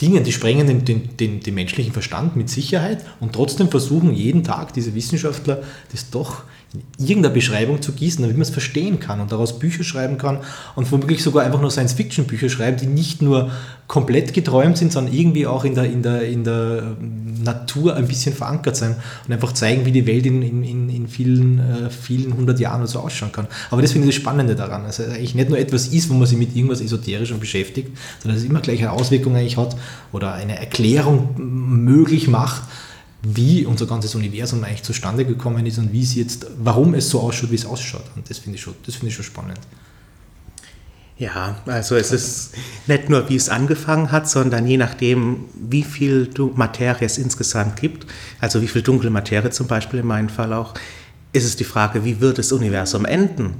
[0.00, 4.44] Dingen, die sprengen den, den, den, den menschlichen Verstand mit Sicherheit und trotzdem versuchen jeden
[4.44, 6.44] Tag diese Wissenschaftler das doch
[6.98, 10.38] irgendeiner Beschreibung zu gießen, damit man es verstehen kann und daraus Bücher schreiben kann
[10.74, 13.50] und womöglich sogar einfach nur Science-Fiction-Bücher schreiben, die nicht nur
[13.86, 16.96] komplett geträumt sind, sondern irgendwie auch in der, in der, in der
[17.44, 21.58] Natur ein bisschen verankert sein und einfach zeigen, wie die Welt in, in, in vielen,
[21.58, 23.46] äh, vielen hundert Jahren oder so ausschauen kann.
[23.70, 26.14] Aber das finde ich das Spannende daran, dass es eigentlich nicht nur etwas ist, wo
[26.14, 29.76] man sich mit irgendwas Esoterischem beschäftigt, sondern dass es immer gleich eine Auswirkung eigentlich hat
[30.12, 32.62] oder eine Erklärung möglich macht,
[33.24, 37.20] wie unser ganzes Universum eigentlich zustande gekommen ist und wie es jetzt, warum es so
[37.20, 38.04] ausschaut, wie es ausschaut.
[38.14, 39.60] Und das finde ich, schon, find ich schon spannend.
[41.16, 42.54] Ja, also es ist
[42.86, 48.06] nicht nur, wie es angefangen hat, sondern je nachdem, wie viel Materie es insgesamt gibt,
[48.40, 50.74] also wie viel dunkle Materie zum Beispiel in meinem Fall auch,
[51.32, 53.54] ist es die Frage, wie wird das Universum enden?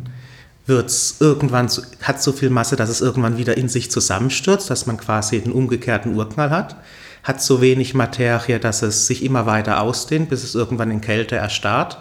[0.66, 1.70] Wird es irgendwann,
[2.02, 5.52] hat so viel Masse, dass es irgendwann wieder in sich zusammenstürzt, dass man quasi den
[5.52, 6.76] umgekehrten Urknall hat?
[7.24, 11.36] Hat so wenig Materie, dass es sich immer weiter ausdehnt, bis es irgendwann in Kälte
[11.36, 11.98] erstarrt?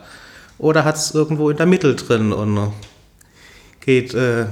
[0.58, 2.74] Oder hat es irgendwo in der Mitte drin und
[3.80, 4.46] geht äh,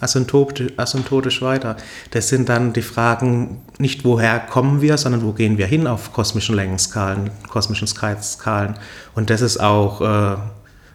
[0.00, 1.76] asymptotisch weiter?
[2.10, 6.14] Das sind dann die Fragen, nicht woher kommen wir, sondern wo gehen wir hin auf
[6.14, 8.74] kosmischen Längenskalen, kosmischen Skalen.
[9.14, 10.36] Und das ist auch äh,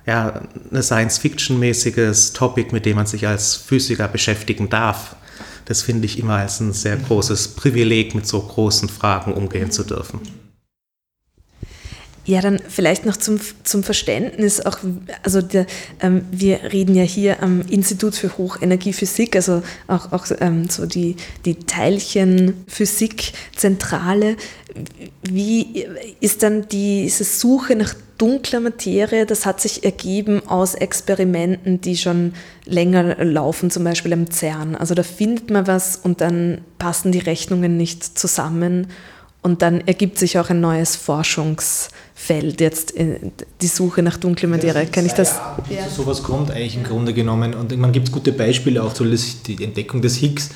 [0.08, 5.16] ja, ein Science-Fiction-mäßiges Topic, mit dem man sich als Physiker beschäftigen darf.
[5.70, 9.84] Das finde ich immer als ein sehr großes Privileg, mit so großen Fragen umgehen zu
[9.84, 10.20] dürfen.
[12.30, 14.78] Ja, dann vielleicht noch zum, zum Verständnis, auch,
[15.24, 15.66] also der,
[16.00, 21.16] ähm, wir reden ja hier am Institut für Hochenergiephysik, also auch, auch ähm, so die,
[21.46, 24.36] die Teilchenphysik-Zentrale.
[25.24, 25.88] Wie
[26.20, 32.34] ist dann diese Suche nach dunkler Materie, das hat sich ergeben aus Experimenten, die schon
[32.64, 34.76] länger laufen, zum Beispiel am CERN.
[34.76, 38.86] Also da findet man was und dann passen die Rechnungen nicht zusammen
[39.42, 40.96] und dann ergibt sich auch ein neues
[42.20, 42.94] Forschungsfeld, jetzt
[43.62, 44.86] die Suche nach dunkler Materie.
[44.88, 45.40] Kann ich das?
[45.70, 45.88] Ja.
[45.90, 49.64] So was kommt eigentlich im Grunde genommen und man gibt gute Beispiele auch, so die
[49.64, 50.50] Entdeckung des Higgs.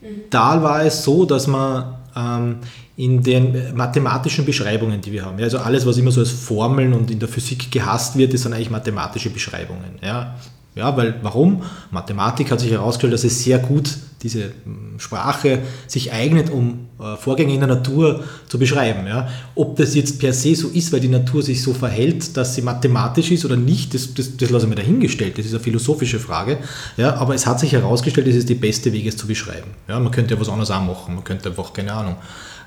[0.00, 0.06] Mhm.
[0.30, 2.56] Da war es so, dass man ähm,
[2.96, 5.38] in den mathematischen Beschreibungen, die wir haben.
[5.38, 8.42] Ja, also alles, was immer so als Formeln und in der Physik gehasst wird, das
[8.42, 9.98] sind eigentlich mathematische Beschreibungen.
[10.02, 10.34] Ja,
[10.74, 11.62] ja weil warum?
[11.90, 17.16] Mathematik hat sich herausgestellt, dass es sehr gut diese hm, Sprache sich eignet, um äh,
[17.16, 19.06] Vorgänge in der Natur zu beschreiben.
[19.06, 19.28] Ja.
[19.54, 22.62] Ob das jetzt per se so ist, weil die Natur sich so verhält, dass sie
[22.62, 25.38] mathematisch ist oder nicht, das, das, das lasse ich mir dahingestellt.
[25.38, 26.58] Das ist eine philosophische Frage.
[26.96, 27.14] Ja.
[27.14, 29.70] Aber es hat sich herausgestellt, es ist der beste Weg, es zu beschreiben.
[29.88, 29.98] Ja.
[29.98, 31.14] Man könnte ja was anderes auch machen.
[31.14, 32.16] Man könnte einfach, keine Ahnung,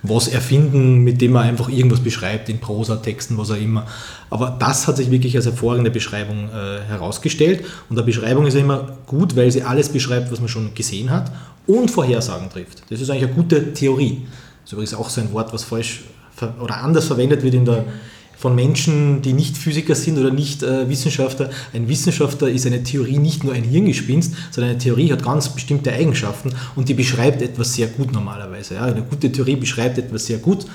[0.03, 3.87] was erfinden, mit dem man einfach irgendwas beschreibt, in Prosa, Texten, was auch immer.
[4.29, 7.63] Aber das hat sich wirklich als hervorragende Beschreibung äh, herausgestellt.
[7.89, 11.09] Und eine Beschreibung ist ja immer gut, weil sie alles beschreibt, was man schon gesehen
[11.09, 11.31] hat
[11.65, 12.83] und Vorhersagen trifft.
[12.89, 14.23] Das ist eigentlich eine gute Theorie.
[14.61, 16.01] Das ist übrigens auch so ein Wort, was falsch
[16.59, 17.85] oder anders verwendet wird in der,
[18.43, 21.49] von Menschen, die nicht Physiker sind oder nicht äh, Wissenschaftler.
[21.71, 25.93] Ein Wissenschaftler ist eine Theorie nicht nur ein Hirngespinst, sondern eine Theorie hat ganz bestimmte
[25.93, 28.75] Eigenschaften und die beschreibt etwas sehr gut normalerweise.
[28.75, 28.81] Ja.
[28.81, 30.65] Eine gute Theorie beschreibt etwas sehr gut,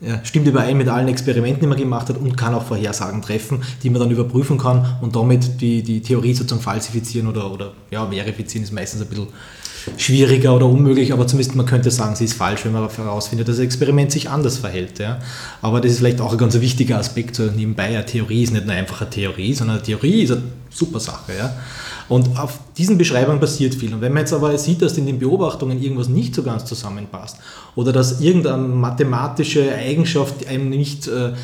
[0.00, 3.60] ja, stimmt überein mit allen Experimenten, die man gemacht hat und kann auch Vorhersagen treffen,
[3.82, 8.06] die man dann überprüfen kann und damit die, die Theorie sozusagen falsifizieren oder, oder ja,
[8.06, 9.28] verifizieren ist meistens ein bisschen
[9.96, 13.56] schwieriger oder unmöglich, aber zumindest man könnte sagen, sie ist falsch, wenn man herausfindet, dass
[13.56, 14.98] das Experiment sich anders verhält.
[14.98, 15.18] Ja.
[15.62, 17.88] Aber das ist vielleicht auch ein ganz wichtiger Aspekt so nebenbei.
[17.88, 21.32] Eine Theorie ist nicht nur einfach eine Theorie, sondern eine Theorie ist eine super Sache.
[21.38, 21.54] Ja.
[22.08, 23.94] Und auf diesen Beschreibungen passiert viel.
[23.94, 27.36] Und wenn man jetzt aber sieht, dass in den Beobachtungen irgendwas nicht so ganz zusammenpasst
[27.76, 31.34] oder dass irgendeine mathematische Eigenschaft einem nicht äh,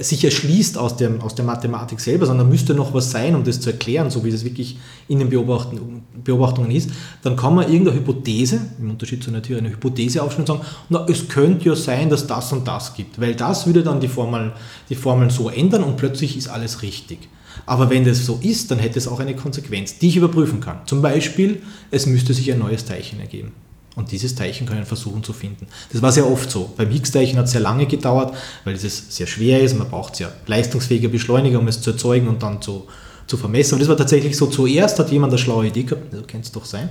[0.00, 3.60] sich erschließt aus, dem, aus der Mathematik selber, sondern müsste noch was sein, um das
[3.60, 6.90] zu erklären, so wie es wirklich in den Beobachten, Beobachtungen ist,
[7.22, 10.68] dann kann man irgendeine Hypothese, im Unterschied zu einer Theorie, eine Hypothese aufstellen und sagen,
[10.88, 14.08] na, es könnte ja sein, dass das und das gibt, weil das würde dann die,
[14.08, 14.52] Formel,
[14.88, 17.28] die Formeln so ändern und plötzlich ist alles richtig.
[17.66, 20.78] Aber wenn das so ist, dann hätte es auch eine Konsequenz, die ich überprüfen kann.
[20.86, 23.52] Zum Beispiel, es müsste sich ein neues Teilchen ergeben.
[24.00, 25.66] Und dieses Teilchen können versuchen zu finden.
[25.92, 26.72] Das war sehr oft so.
[26.74, 28.34] Beim Higgs-Teilchen hat es sehr lange gedauert,
[28.64, 29.76] weil es sehr schwer ist.
[29.76, 32.86] Man braucht sehr leistungsfähige Beschleuniger, um es zu erzeugen und dann zu,
[33.26, 33.74] zu vermessen.
[33.74, 34.46] Und das war tatsächlich so.
[34.46, 36.88] Zuerst hat jemand eine schlaue Idee gehabt, so könnte es doch sein.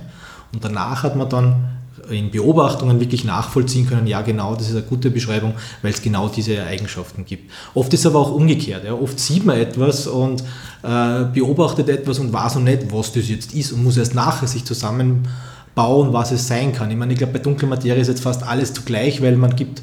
[0.52, 1.56] Und danach hat man dann
[2.08, 6.28] in Beobachtungen wirklich nachvollziehen können, ja genau, das ist eine gute Beschreibung, weil es genau
[6.28, 7.50] diese Eigenschaften gibt.
[7.74, 8.84] Oft ist es aber auch umgekehrt.
[8.84, 8.94] Ja.
[8.94, 10.42] Oft sieht man etwas und
[10.84, 14.46] äh, beobachtet etwas und weiß noch nicht, was das jetzt ist und muss erst nachher
[14.46, 15.28] sich zusammen
[15.74, 16.90] bauen, was es sein kann.
[16.90, 19.82] Ich meine, ich glaube, bei dunkler Materie ist jetzt fast alles zugleich, weil man gibt,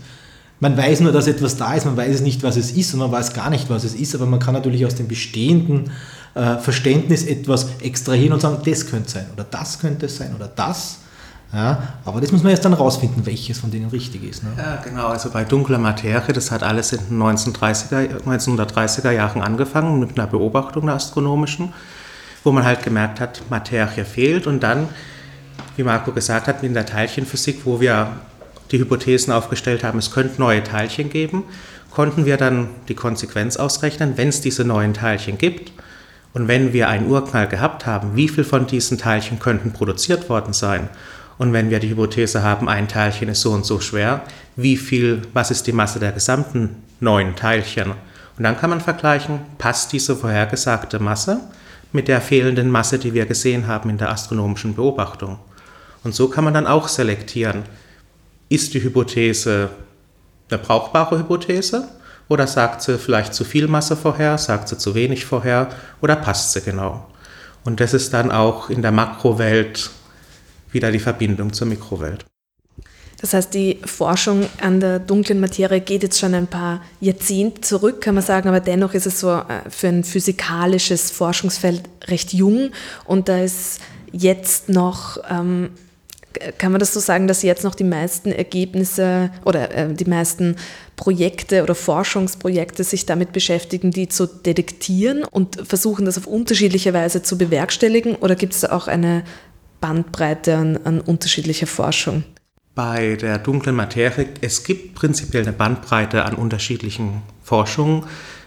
[0.60, 3.12] man weiß nur, dass etwas da ist, man weiß nicht, was es ist und man
[3.12, 5.91] weiß gar nicht, was es ist, aber man kann natürlich aus dem bestehenden
[6.36, 11.00] äh, Verständnis etwas extrahieren und sagen, das könnte sein oder das könnte sein oder das.
[11.54, 14.43] Ja, aber das muss man erst dann rausfinden, welches von denen richtig ist.
[14.43, 14.50] Ne?
[14.58, 15.08] Ja, genau.
[15.08, 20.28] Also bei dunkler Materie, das hat alles in den 1930er, 1930er Jahren angefangen mit einer
[20.28, 21.73] Beobachtung der astronomischen,
[22.43, 24.89] wo man halt gemerkt hat, Materie fehlt und dann
[25.77, 28.09] wie Marco gesagt hat, in der Teilchenphysik, wo wir
[28.71, 31.43] die Hypothesen aufgestellt haben, es könnte neue Teilchen geben,
[31.91, 35.71] konnten wir dann die Konsequenz ausrechnen, wenn es diese neuen Teilchen gibt
[36.33, 40.53] und wenn wir einen Urknall gehabt haben, wie viel von diesen Teilchen könnten produziert worden
[40.53, 40.89] sein?
[41.37, 44.21] Und wenn wir die Hypothese haben, ein Teilchen ist so und so schwer,
[44.55, 47.91] wie viel, was ist die Masse der gesamten neuen Teilchen?
[48.37, 51.39] Und dann kann man vergleichen, passt diese vorhergesagte Masse
[51.91, 55.39] mit der fehlenden Masse, die wir gesehen haben in der astronomischen Beobachtung?
[56.07, 57.63] Und so kann man dann auch selektieren,
[58.47, 59.71] ist die Hypothese
[60.49, 61.85] eine brauchbare Hypothese
[62.29, 65.67] oder sagt sie vielleicht zu viel Masse vorher, sagt sie zu wenig vorher
[65.99, 67.05] oder passt sie genau.
[67.65, 69.89] Und das ist dann auch in der Makrowelt
[70.71, 72.23] wieder die Verbindung zur Mikrowelt.
[73.19, 77.99] Das heißt, die Forschung an der dunklen Materie geht jetzt schon ein paar Jahrzehnte zurück,
[77.99, 82.69] kann man sagen, aber dennoch ist es so äh, für ein physikalisches Forschungsfeld recht jung
[83.03, 83.81] und da ist
[84.13, 85.71] jetzt noch ähm,
[86.58, 90.56] kann man das so sagen, dass jetzt noch die meisten Ergebnisse oder äh, die meisten
[90.95, 97.21] Projekte oder Forschungsprojekte sich damit beschäftigen, die zu detektieren und versuchen, das auf unterschiedliche Weise
[97.21, 98.15] zu bewerkstelligen?
[98.15, 99.23] Oder gibt es da auch eine
[99.80, 102.23] Bandbreite an, an unterschiedlicher Forschung?
[102.73, 108.04] Bei der dunklen Materie, es gibt prinzipiell eine Bandbreite an unterschiedlichen Forschungen.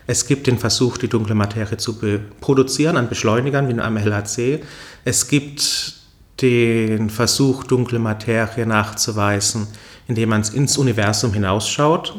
[0.06, 1.98] Es gibt den Versuch, die dunkle Materie zu
[2.40, 4.60] produzieren an Beschleunigern wie einem LHC.
[5.04, 5.99] Es gibt
[6.40, 9.66] den Versuch, dunkle Materie nachzuweisen,
[10.08, 12.14] indem man ins Universum hinausschaut,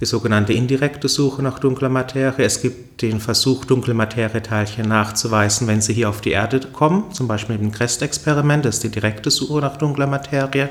[0.00, 2.44] die sogenannte indirekte Suche nach dunkler Materie.
[2.44, 7.28] Es gibt den Versuch, dunkle Materieteilchen nachzuweisen, wenn sie hier auf die Erde kommen, zum
[7.28, 10.70] Beispiel mit dem CREST-Experiment, das ist die direkte Suche nach dunkler Materie.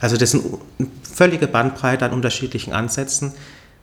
[0.00, 0.44] Also das sind
[0.78, 3.32] eine völlige Bandbreite an unterschiedlichen Ansätzen,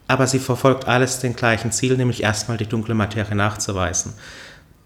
[0.06, 4.12] aber sie verfolgt alles den gleichen Ziel, nämlich erstmal die dunkle Materie nachzuweisen.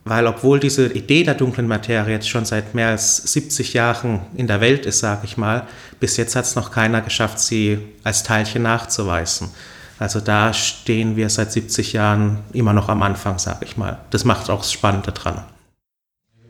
[0.08, 4.46] Weil obwohl diese Idee der dunklen Materie jetzt schon seit mehr als 70 Jahren in
[4.46, 5.66] der Welt ist, sage ich mal,
[6.00, 9.50] bis jetzt hat es noch keiner geschafft, sie als Teilchen nachzuweisen.
[9.98, 13.98] Also da stehen wir seit 70 Jahren immer noch am Anfang, sage ich mal.
[14.08, 15.42] Das macht auch das Spannende dran.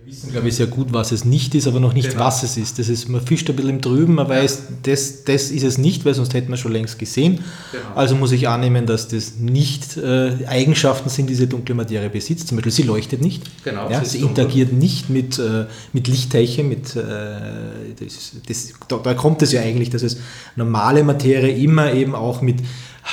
[0.08, 2.24] Wissen, glaube ich, sehr gut, was es nicht ist, aber noch nicht, genau.
[2.24, 2.78] was es ist.
[2.78, 3.08] Das ist.
[3.08, 6.32] Man fischt ein bisschen im Trüben, man weiß, das, das ist es nicht, weil sonst
[6.34, 7.40] hätten wir schon längst gesehen.
[7.72, 7.84] Genau.
[7.94, 12.48] Also muss ich annehmen, dass das nicht äh, Eigenschaften sind, die diese dunkle Materie besitzt.
[12.48, 13.42] Zum Beispiel, sie leuchtet nicht.
[13.64, 16.68] Genau, ja, sie interagiert nicht mit, äh, mit Lichtteilchen.
[16.68, 17.02] Mit, äh,
[18.00, 20.18] das, das, da, da kommt es ja eigentlich, dass es
[20.56, 22.56] normale Materie immer eben auch mit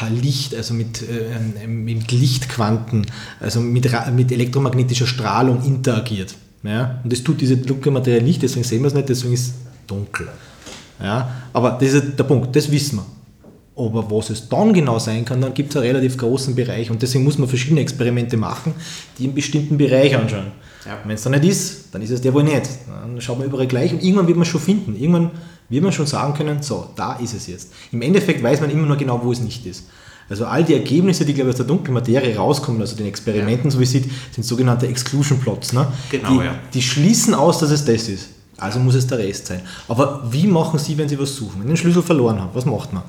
[0.09, 3.05] Licht, also mit, äh, mit Lichtquanten,
[3.39, 6.35] also mit, mit elektromagnetischer Strahlung interagiert.
[6.65, 6.99] Ja?
[7.03, 9.53] Und das tut diese dunkle Materie nicht, deswegen sehen wir es nicht, deswegen ist es
[9.87, 10.27] dunkel.
[11.01, 11.29] Ja?
[11.53, 13.05] Aber das ist der Punkt, das wissen wir.
[13.77, 17.01] Aber was es dann genau sein kann, dann gibt es einen relativ großen Bereich und
[17.01, 18.73] deswegen muss man verschiedene Experimente machen,
[19.17, 20.51] die einen bestimmten Bereich anschauen.
[20.85, 20.99] Ja.
[21.03, 22.69] Wenn es dann nicht ist, dann ist es der wohl nicht.
[22.87, 24.95] Dann schaut man überall gleich und irgendwann wird man es schon finden.
[24.95, 25.31] Irgendwann
[25.67, 27.73] wird man schon sagen können, so, da ist es jetzt.
[27.91, 29.89] Im Endeffekt weiß man immer nur genau, wo es nicht ist.
[30.29, 33.65] Also all die Ergebnisse, die glaube ich aus der dunklen Materie rauskommen, also den Experimenten,
[33.65, 33.71] ja.
[33.71, 35.73] so wie es sieht, sind sogenannte Exclusion Plots.
[35.73, 35.87] Ne?
[36.09, 36.55] Genau, die, ja.
[36.73, 38.29] die schließen aus, dass es das ist.
[38.57, 39.61] Also muss es der Rest sein.
[39.87, 41.55] Aber wie machen Sie, wenn Sie was suchen?
[41.59, 43.03] Wenn Sie den Schlüssel verloren haben, was macht man?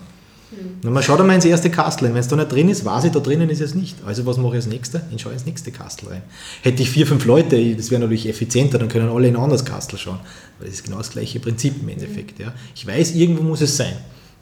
[0.50, 0.92] Mhm.
[0.92, 3.20] Man schaut einmal ins erste Kastel Wenn es da nicht drin ist, weiß ich, da
[3.20, 3.96] drinnen ist es nicht.
[4.04, 5.02] Also was mache ich als nächster?
[5.14, 6.22] Ich schaue ins nächste Kastel rein.
[6.62, 9.64] Hätte ich vier, fünf Leute, das wäre natürlich effizienter, dann können alle in ein anderes
[9.64, 10.18] Kastel schauen.
[10.58, 12.38] Weil das ist genau das gleiche Prinzip im Endeffekt.
[12.38, 12.52] Ja.
[12.74, 13.94] Ich weiß, irgendwo muss es sein.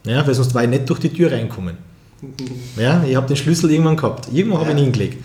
[0.07, 1.77] Ja, weil sonst war ich nicht durch die Tür reinkommen.
[2.77, 4.29] Ja, ich habe den Schlüssel irgendwann gehabt.
[4.33, 5.25] Irgendwo habe ich ihn hingelegt.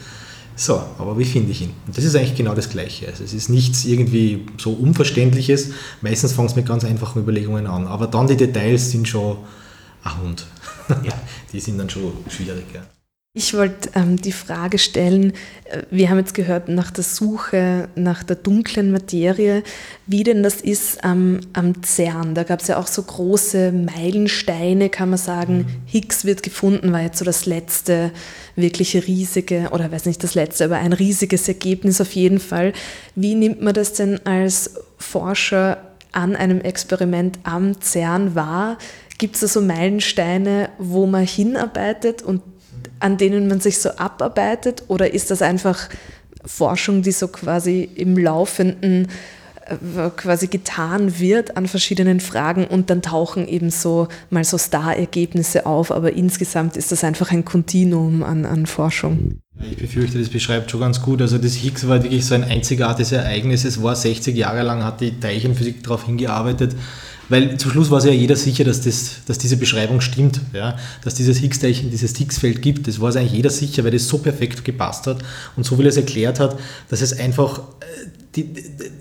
[0.56, 1.72] So, aber wie finde ich ihn?
[1.88, 3.08] Und das ist eigentlich genau das Gleiche.
[3.08, 5.72] Also es ist nichts irgendwie so Unverständliches.
[6.02, 7.88] Meistens fängt es mit ganz einfachen Überlegungen an.
[7.88, 9.38] Aber dann die Details sind schon
[10.04, 10.46] ein Hund.
[10.90, 11.14] Ja.
[11.54, 12.84] die sind dann schon schwieriger.
[13.40, 15.32] Ich wollte ähm, die Frage stellen,
[15.64, 19.64] äh, wir haben jetzt gehört nach der Suche nach der dunklen Materie,
[20.08, 22.36] wie denn das ist am, am CERN.
[22.36, 25.60] Da gab es ja auch so große Meilensteine, kann man sagen.
[25.60, 25.66] Mhm.
[25.86, 28.12] Higgs wird gefunden, war jetzt so das letzte
[28.58, 32.74] wirkliche riesige, oder weiß nicht das letzte, aber ein riesiges Ergebnis auf jeden Fall.
[33.16, 35.78] Wie nimmt man das denn als Forscher
[36.12, 38.78] an einem Experiment am CERN wahr?
[39.18, 42.42] Gibt es da so Meilensteine, wo man hinarbeitet und
[43.00, 44.84] an denen man sich so abarbeitet?
[44.88, 45.90] Oder ist das einfach
[46.46, 49.08] Forschung, die so quasi im Laufenden
[49.70, 55.66] äh, quasi getan wird an verschiedenen Fragen und dann tauchen eben so mal so Star-Ergebnisse
[55.66, 59.40] auf, aber insgesamt ist das einfach ein Kontinuum an, an Forschung.
[59.70, 61.22] Ich befürchte, das beschreibt schon ganz gut.
[61.22, 63.66] Also das Higgs war wirklich so ein einzigartiges Ereignis.
[63.66, 66.76] Es war 60 Jahre lang, hat die Teilchenphysik darauf hingearbeitet,
[67.30, 70.78] weil zum Schluss war sich ja jeder sicher, dass, das, dass diese Beschreibung stimmt, ja?
[71.04, 72.88] dass dieses Higgs-Teilchen, dieses Higgs-Feld gibt.
[72.88, 75.20] Das war sich eigentlich jeder sicher, weil das so perfekt gepasst hat
[75.56, 76.60] und so er es erklärt hat,
[76.90, 78.92] dass es einfach, äh, die, die, die,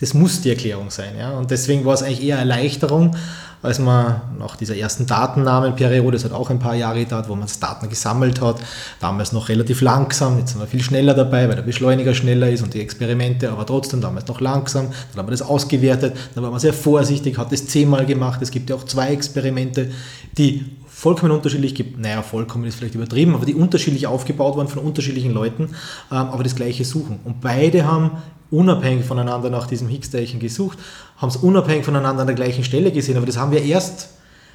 [0.00, 1.16] das muss die Erklärung sein.
[1.18, 1.32] Ja?
[1.32, 3.16] Und deswegen war es eigentlich eher Erleichterung,
[3.62, 7.48] als man nach dieser ersten Datennahmenperiode, das hat auch ein paar Jahre gedauert, wo man
[7.60, 8.56] Daten gesammelt hat,
[9.00, 12.62] damals noch relativ langsam, jetzt sind wir viel schneller dabei, weil der Beschleuniger schneller ist
[12.62, 16.50] und die Experimente, aber trotzdem damals noch langsam, dann haben wir das ausgewertet, dann war
[16.50, 19.90] man sehr vorsichtig, hat das zehnmal gemacht, es gibt ja auch zwei Experimente,
[20.36, 20.64] die
[20.98, 25.76] vollkommen unterschiedlich naja, vollkommen ist vielleicht übertrieben, aber die unterschiedlich aufgebaut waren von unterschiedlichen Leuten,
[26.10, 27.20] ähm, aber das gleiche suchen.
[27.24, 28.18] Und beide haben
[28.50, 30.76] unabhängig voneinander nach diesem Higgs-Teilchen gesucht,
[31.16, 34.08] haben es unabhängig voneinander an der gleichen Stelle gesehen, aber das haben wir erst,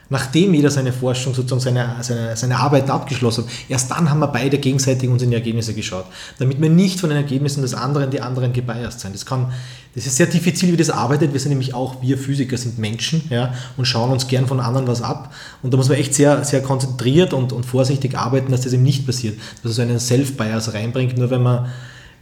[0.09, 4.27] nachdem jeder seine Forschung, sozusagen seine, seine, seine Arbeiten abgeschlossen hat, erst dann haben wir
[4.27, 6.05] beide gegenseitig uns in die Ergebnisse geschaut,
[6.39, 9.13] damit wir nicht von den Ergebnissen des anderen die anderen gebiased sein.
[9.13, 9.51] Das kann,
[9.95, 11.33] das ist sehr diffizil, wie das arbeitet.
[11.33, 14.87] Wir sind nämlich auch, wir Physiker sind Menschen ja, und schauen uns gern von anderen
[14.87, 15.33] was ab.
[15.61, 18.83] Und da muss man echt sehr, sehr konzentriert und, und vorsichtig arbeiten, dass das eben
[18.83, 21.69] nicht passiert, dass es so einen Self-Bias reinbringt, nur wenn man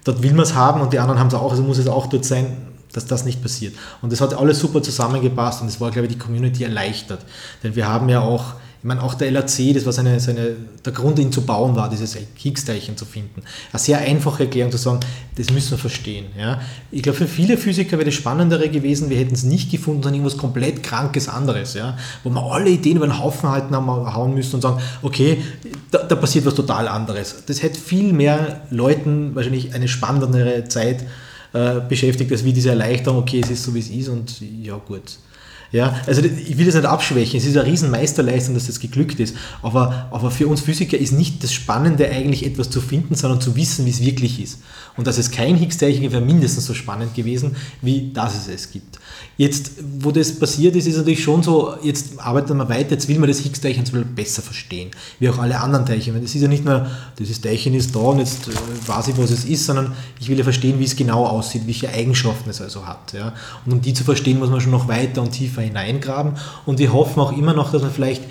[0.03, 2.07] dort will man es haben und die anderen haben es auch, also muss es auch
[2.07, 3.73] dort sein, dass das nicht passiert.
[4.01, 7.25] Und das hat alles super zusammengepasst und es war, glaube ich, die Community erleichtert.
[7.63, 10.91] Denn wir haben ja auch ich meine, auch der LAC, das war seine, seine, der
[10.91, 13.43] Grund, ihn zu bauen, war, dieses Higgs-Teilchen zu finden.
[13.71, 15.01] Eine sehr einfache Erklärung zu sagen,
[15.35, 16.25] das müssen wir verstehen.
[16.35, 16.59] Ja.
[16.89, 20.23] Ich glaube, für viele Physiker wäre das Spannendere gewesen, wir hätten es nicht gefunden, sondern
[20.23, 24.33] irgendwas komplett Krankes anderes, ja, wo wir alle Ideen über den Haufen halten haben, hauen
[24.33, 25.43] müssen und sagen, okay,
[25.91, 27.43] da, da passiert was total anderes.
[27.45, 31.05] Das hätte viel mehr Leuten wahrscheinlich eine spannendere Zeit
[31.53, 34.75] äh, beschäftigt, als wie diese Erleichterung, okay, es ist so, wie es ist und ja,
[34.77, 35.17] gut.
[35.71, 39.21] Ja, also ich will das nicht abschwächen, es ist eine riesen Meisterleistung, dass das geglückt
[39.21, 43.39] ist, aber, aber für uns Physiker ist nicht das Spannende eigentlich etwas zu finden, sondern
[43.39, 44.59] zu wissen, wie es wirklich ist.
[44.97, 48.99] Und dass es kein Higgs-Teilchen wäre mindestens so spannend gewesen, wie dass es es gibt.
[49.41, 53.17] Jetzt, wo das passiert ist, ist natürlich schon so, jetzt arbeiten wir weiter, jetzt will
[53.17, 53.83] man das Higgs-Teilchen
[54.13, 56.13] besser verstehen, wie auch alle anderen Teilchen.
[56.13, 56.85] Weil das ist ja nicht nur,
[57.17, 58.51] dieses Teilchen ist da und jetzt äh,
[58.85, 61.89] weiß ich, was es ist, sondern ich will ja verstehen, wie es genau aussieht, welche
[61.89, 63.13] Eigenschaften es also hat.
[63.13, 63.33] Ja.
[63.65, 66.33] Und um die zu verstehen, muss man schon noch weiter und tiefer hineingraben.
[66.67, 68.21] Und wir hoffen auch immer noch, dass man vielleicht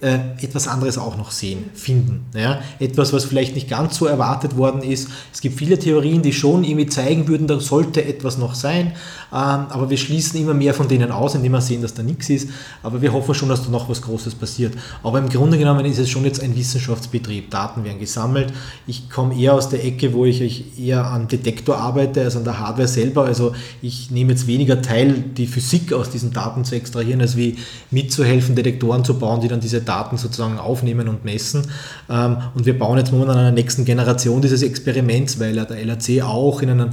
[0.00, 2.26] äh, etwas anderes auch noch sehen, finden.
[2.34, 2.60] Ja?
[2.78, 5.08] Etwas, was vielleicht nicht ganz so erwartet worden ist.
[5.32, 8.92] Es gibt viele Theorien, die schon irgendwie zeigen würden, da sollte etwas noch sein,
[9.30, 12.48] aber wir schließen immer mehr von denen aus, indem wir sehen, dass da nichts ist.
[12.82, 14.74] Aber wir hoffen schon, dass da noch was Großes passiert.
[15.02, 17.50] Aber im Grunde genommen ist es schon jetzt ein Wissenschaftsbetrieb.
[17.50, 18.52] Daten werden gesammelt.
[18.86, 22.58] Ich komme eher aus der Ecke, wo ich eher an Detektor arbeite, als an der
[22.58, 23.24] Hardware selber.
[23.24, 23.52] Also
[23.82, 27.56] ich nehme jetzt weniger teil, die Physik aus diesen Daten zu extrahieren, als wie
[27.90, 31.62] mitzuhelfen, Detektoren zu bauen, die dann diese Daten sozusagen aufnehmen und messen.
[32.08, 36.22] Ähm, und wir bauen jetzt momentan an der nächsten Generation dieses Experiments, weil der LRC
[36.22, 36.90] auch in einer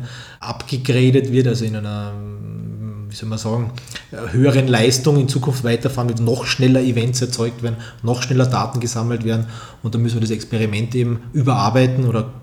[0.48, 2.14] abgegradet wird, also in einer
[3.16, 3.72] wie soll man sagen,
[4.32, 9.24] höheren Leistung in Zukunft weiterfahren, mit noch schneller Events erzeugt werden, noch schneller Daten gesammelt
[9.24, 9.46] werden
[9.84, 12.34] und da müssen wir das Experiment eben überarbeiten oder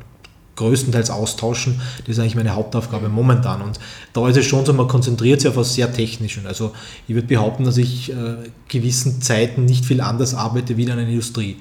[0.57, 1.80] größtenteils austauschen.
[1.98, 3.62] Das ist eigentlich meine Hauptaufgabe momentan.
[3.62, 3.80] Und
[4.12, 6.44] da ist es schon so, man konzentriert sich auf was sehr Technisches.
[6.44, 6.72] Also
[7.09, 8.36] ich würde behaupten, dass ich äh,
[8.68, 11.57] gewissen Zeiten nicht viel anders arbeite wie in einer Industrie.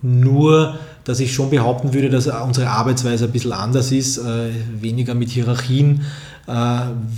[0.00, 4.50] Nur, dass ich schon behaupten würde, dass unsere Arbeitsweise ein bisschen anders ist, äh,
[4.80, 6.02] weniger mit Hierarchien,
[6.46, 6.52] äh,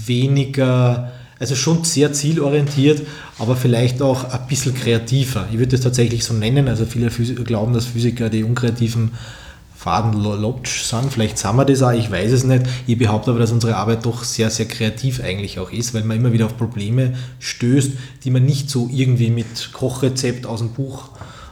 [0.07, 3.03] weniger, also schon sehr zielorientiert,
[3.39, 5.47] aber vielleicht auch ein bisschen kreativer.
[5.51, 6.68] Ich würde das tatsächlich so nennen.
[6.68, 9.11] Also viele Physiker glauben, dass Physiker die unkreativen
[9.85, 11.12] Fadenlotsch sind.
[11.12, 12.62] Vielleicht sind wir das auch, ich weiß es nicht.
[12.87, 16.16] Ich behaupte aber, dass unsere Arbeit doch sehr, sehr kreativ eigentlich auch ist, weil man
[16.16, 17.93] immer wieder auf Probleme stößt,
[18.24, 21.11] die man nicht so irgendwie mit Kochrezept aus dem Buch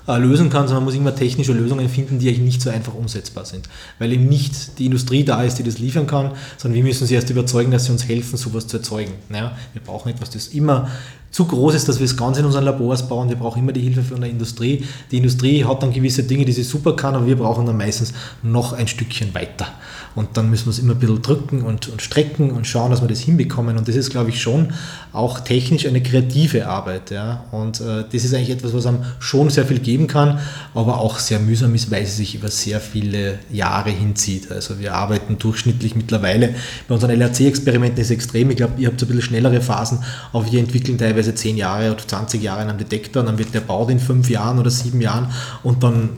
[0.09, 2.95] äh, lösen kann, sondern man muss immer technische Lösungen finden, die eigentlich nicht so einfach
[2.95, 3.69] umsetzbar sind.
[3.99, 7.15] Weil eben nicht die Industrie da ist, die das liefern kann, sondern wir müssen sie
[7.15, 9.13] erst überzeugen, dass sie uns helfen, sowas zu erzeugen.
[9.33, 10.89] Ja, wir brauchen etwas, das immer
[11.33, 13.31] zu groß ist, dass wir es ganz in unseren Labors bauen.
[13.31, 14.85] Wir brauchen immer die Hilfe von der Industrie.
[15.11, 18.13] Die Industrie hat dann gewisse Dinge, die sie super kann, aber wir brauchen dann meistens
[18.43, 19.69] noch ein Stückchen weiter.
[20.15, 23.01] Und dann müssen wir es immer ein bisschen drücken und, und strecken und schauen, dass
[23.01, 23.79] wir das hinbekommen.
[23.79, 24.73] Und das ist, glaube ich, schon
[25.13, 27.11] auch technisch eine kreative Arbeit.
[27.11, 27.45] Ja?
[27.51, 30.39] Und äh, das ist eigentlich etwas, was einem schon sehr viel geben kann,
[30.75, 34.51] aber auch sehr mühsam ist, weil es sich über sehr viele Jahre hinzieht.
[34.51, 36.55] Also wir arbeiten durchschnittlich mittlerweile,
[36.89, 39.99] bei unseren LRC-Experimenten ist es extrem, ich glaube, ihr habt so ein bisschen schnellere Phasen,
[40.33, 43.55] aber wir entwickeln teilweise 10 Jahre oder 20 Jahre an einem Detektor und dann wird
[43.55, 45.31] der baut in 5 Jahren oder 7 Jahren
[45.63, 46.11] und dann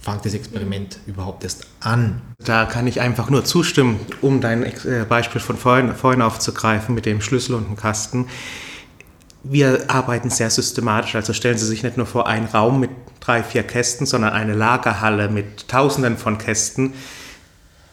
[0.00, 2.22] fängt das Experiment überhaupt erst an.
[2.38, 7.06] Da kann ich einfach nur zustimmen, um dein äh, Beispiel von vorhin, vorhin aufzugreifen mit
[7.06, 8.26] dem Schlüssel und dem Kasten.
[9.42, 12.90] Wir arbeiten sehr systematisch, also stellen Sie sich nicht nur vor einen Raum mit
[13.20, 16.94] drei, vier Kästen, sondern eine Lagerhalle mit Tausenden von Kästen.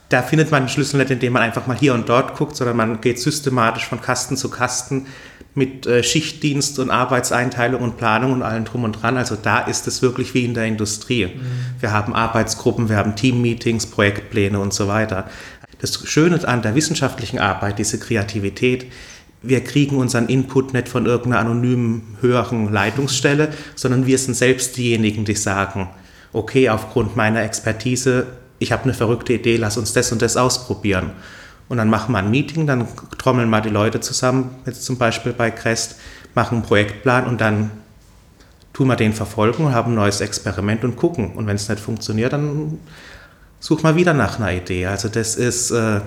[0.10, 2.78] Da findet man den Schlüssel nicht, indem man einfach mal hier und dort guckt, sondern
[2.78, 5.08] man geht systematisch von Kasten zu Kasten
[5.54, 9.18] mit äh, Schichtdienst und Arbeitseinteilung und Planung und allem drum und dran.
[9.18, 11.26] Also da ist es wirklich wie in der Industrie.
[11.26, 11.32] Mhm.
[11.80, 15.30] Wir haben Arbeitsgruppen, wir haben Teammeetings, Projektpläne und so weiter.
[15.80, 18.86] Das Schöne an der wissenschaftlichen Arbeit, diese Kreativität,
[19.42, 25.26] wir kriegen unseren Input nicht von irgendeiner anonymen höheren Leitungsstelle, sondern wir sind selbst diejenigen,
[25.26, 25.90] die sagen,
[26.34, 28.28] okay, aufgrund meiner Expertise,
[28.60, 31.12] ich habe eine verrückte Idee, lass uns das und das ausprobieren.
[31.70, 32.88] Und dann machen wir ein Meeting, dann
[33.18, 35.98] trommeln wir die Leute zusammen, jetzt zum Beispiel bei Crest,
[36.34, 37.72] machen einen Projektplan und dann
[38.74, 41.34] tun wir den verfolgen und haben ein neues Experiment und gucken.
[41.34, 42.80] Und wenn es nicht funktioniert, dann
[43.60, 44.86] suchen wir wieder nach einer Idee.
[44.86, 46.00] Also das ist äh,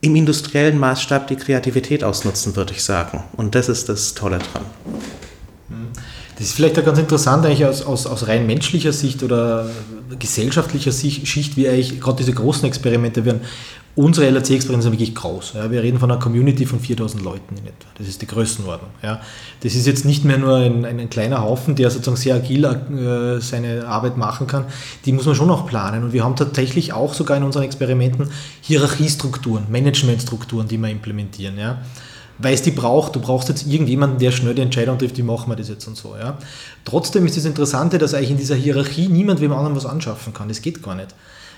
[0.00, 3.24] im industriellen Maßstab die Kreativität ausnutzen, würde ich sagen.
[3.36, 4.64] Und das ist das Tolle dran.
[6.38, 9.68] Das ist vielleicht auch ganz interessant eigentlich aus, aus, aus rein menschlicher Sicht oder
[10.20, 13.40] gesellschaftlicher Sicht, wie eigentlich gerade diese großen Experimente werden.
[13.96, 15.54] Unsere LRC-Experimente sind wirklich groß.
[15.56, 15.68] Ja.
[15.72, 17.88] Wir reden von einer Community von 4000 Leuten in etwa.
[17.98, 18.90] Das ist die Größenordnung.
[19.02, 19.20] Ja.
[19.64, 23.40] Das ist jetzt nicht mehr nur ein, ein, kleiner Haufen, der sozusagen sehr agil äh,
[23.40, 24.66] seine Arbeit machen kann.
[25.06, 26.04] Die muss man schon auch planen.
[26.04, 28.30] Und wir haben tatsächlich auch sogar in unseren Experimenten
[28.60, 31.58] Hierarchiestrukturen, Managementstrukturen, die wir implementieren.
[31.58, 31.78] Ja
[32.38, 33.16] weil es die braucht.
[33.16, 35.96] Du brauchst jetzt irgendjemanden, der schnell die Entscheidung trifft, wie machen wir das jetzt und
[35.96, 36.14] so.
[36.18, 36.38] Ja.
[36.84, 40.48] Trotzdem ist das Interessante, dass eigentlich in dieser Hierarchie niemand wem anderen was anschaffen kann.
[40.48, 41.14] Das geht gar nicht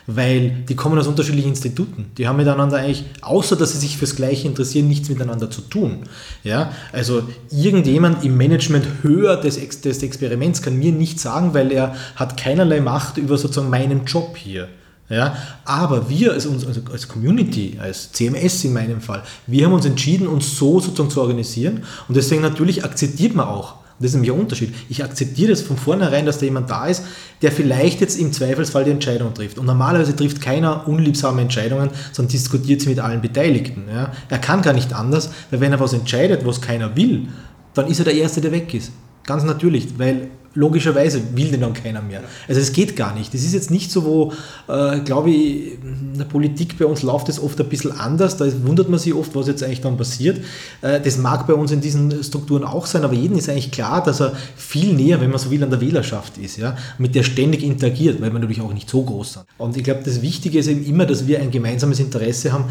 [0.07, 2.11] weil die kommen aus unterschiedlichen Instituten.
[2.19, 6.05] Die haben miteinander eigentlich, außer dass sie sich fürs Gleiche interessieren, nichts miteinander zu tun.
[6.43, 6.73] Ja?
[6.93, 12.37] Also irgendjemand im Management höher des, des Experiments kann mir nichts sagen, weil er hat
[12.37, 14.69] keinerlei Macht über sozusagen meinen Job hier.
[15.11, 19.85] Ja, aber wir als, also als Community, als CMS in meinem Fall, wir haben uns
[19.85, 24.33] entschieden, uns so sozusagen zu organisieren und deswegen natürlich akzeptiert man auch, das ist nämlich
[24.33, 24.73] ein Unterschied.
[24.89, 27.05] Ich akzeptiere das von vornherein, dass da jemand da ist,
[27.43, 29.59] der vielleicht jetzt im Zweifelsfall die Entscheidung trifft.
[29.59, 33.85] Und normalerweise trifft keiner unliebsame Entscheidungen, sondern diskutiert sie mit allen Beteiligten.
[33.93, 34.11] Ja.
[34.31, 37.29] Er kann gar nicht anders, weil wenn er was entscheidet, was keiner will,
[37.75, 38.91] dann ist er der Erste, der weg ist.
[39.31, 42.25] Ganz natürlich, weil logischerweise will den dann keiner mehr.
[42.49, 43.33] Also es geht gar nicht.
[43.33, 44.33] Das ist jetzt nicht so, wo,
[44.67, 48.37] äh, glaube ich, in der Politik bei uns läuft es oft ein bisschen anders.
[48.37, 50.39] Da wundert man sich oft, was jetzt eigentlich dann passiert.
[50.83, 54.03] Äh, das mag bei uns in diesen Strukturen auch sein, aber jedem ist eigentlich klar,
[54.03, 57.23] dass er viel näher, wenn man so will, an der Wählerschaft ist, ja, mit der
[57.23, 59.45] ständig interagiert, weil wir natürlich auch nicht so groß sind.
[59.57, 62.65] Und ich glaube, das Wichtige ist eben immer, dass wir ein gemeinsames Interesse haben,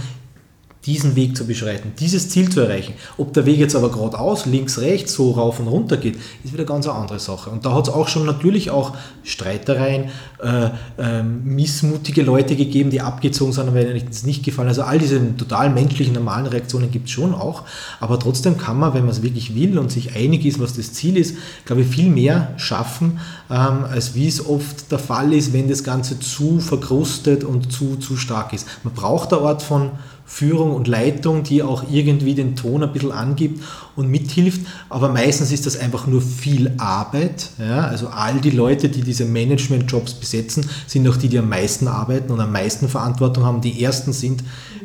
[0.86, 2.94] diesen Weg zu beschreiten, dieses Ziel zu erreichen.
[3.18, 6.64] Ob der Weg jetzt aber geradeaus, links, rechts, so rauf und runter geht, ist wieder
[6.64, 7.50] ganz eine andere Sache.
[7.50, 10.06] Und da hat es auch schon natürlich auch Streitereien,
[10.42, 14.70] äh, äh, missmutige Leute gegeben, die abgezogen sind, weil ihnen das nicht gefallen.
[14.70, 17.64] Also all diese total menschlichen, normalen Reaktionen gibt es schon auch.
[18.00, 20.94] Aber trotzdem kann man, wenn man es wirklich will und sich einig ist, was das
[20.94, 23.20] Ziel ist, glaube ich, viel mehr schaffen,
[23.50, 27.98] ähm, als wie es oft der Fall ist, wenn das Ganze zu verkrustet und zu,
[27.98, 28.66] zu stark ist.
[28.86, 29.92] Man braucht eine Art von
[30.30, 33.64] Führung und Leitung, die auch irgendwie den Ton ein bisschen angibt
[33.96, 34.62] und mithilft.
[34.88, 37.50] Aber meistens ist das einfach nur viel Arbeit.
[37.58, 37.88] Ja?
[37.88, 42.32] Also all die Leute, die diese Management-Jobs besetzen, sind auch die, die am meisten arbeiten
[42.32, 43.60] und am meisten Verantwortung haben.
[43.62, 44.44] Die ersten sind,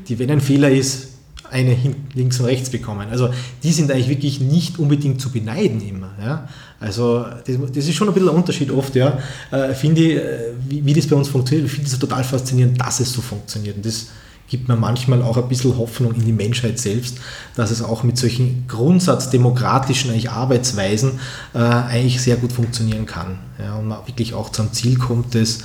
[0.09, 1.09] die, wenn ein Fehler ist,
[1.51, 1.77] eine
[2.15, 3.07] links und rechts bekommen.
[3.11, 3.29] Also
[3.63, 6.13] die sind eigentlich wirklich nicht unbedingt zu beneiden immer.
[6.19, 6.49] Ja?
[6.81, 9.19] Also das, das, ist schon ein bisschen ein Unterschied oft, ja.
[9.51, 12.81] Äh, finde ich, äh, wie, wie, das bei uns funktioniert, ich finde es total faszinierend,
[12.81, 13.77] dass es so funktioniert.
[13.77, 14.07] Und das
[14.49, 17.19] gibt mir manchmal auch ein bisschen Hoffnung in die Menschheit selbst,
[17.57, 21.19] dass es auch mit solchen grundsatzdemokratischen eigentlich Arbeitsweisen
[21.55, 23.39] äh, eigentlich sehr gut funktionieren kann.
[23.59, 25.61] Ja, und man wirklich auch zum Ziel kommt, das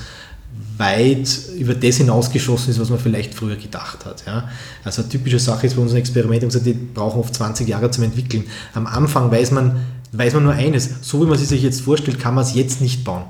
[0.78, 4.24] weit über das hinausgeschossen ist, was man vielleicht früher gedacht hat.
[4.26, 4.50] Ja.
[4.84, 8.46] Also eine typische Sache ist bei unseren Experimenten, die brauchen oft 20 Jahre zum Entwickeln.
[8.74, 9.76] Am Anfang weiß man,
[10.14, 13.04] weiß man nur eines, so wie man sich jetzt vorstellt, kann man es jetzt nicht
[13.04, 13.24] bauen.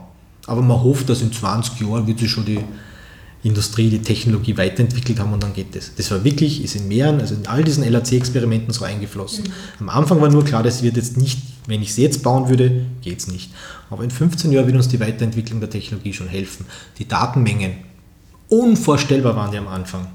[0.45, 2.63] Aber man hofft, dass in 20 Jahren wird sich schon die
[3.41, 5.95] Industrie die Technologie weiterentwickelt haben und dann geht das.
[5.95, 9.45] Das war wirklich, ist in mehreren, also in all diesen LAC-Experimenten so eingeflossen.
[9.45, 9.87] Mhm.
[9.87, 12.85] Am Anfang war nur klar, das wird jetzt nicht, wenn ich es jetzt bauen würde,
[13.01, 13.51] geht es nicht.
[13.89, 16.65] Aber in 15 Jahren wird uns die Weiterentwicklung der Technologie schon helfen.
[16.97, 17.75] Die Datenmengen,
[18.49, 20.07] unvorstellbar waren die am Anfang.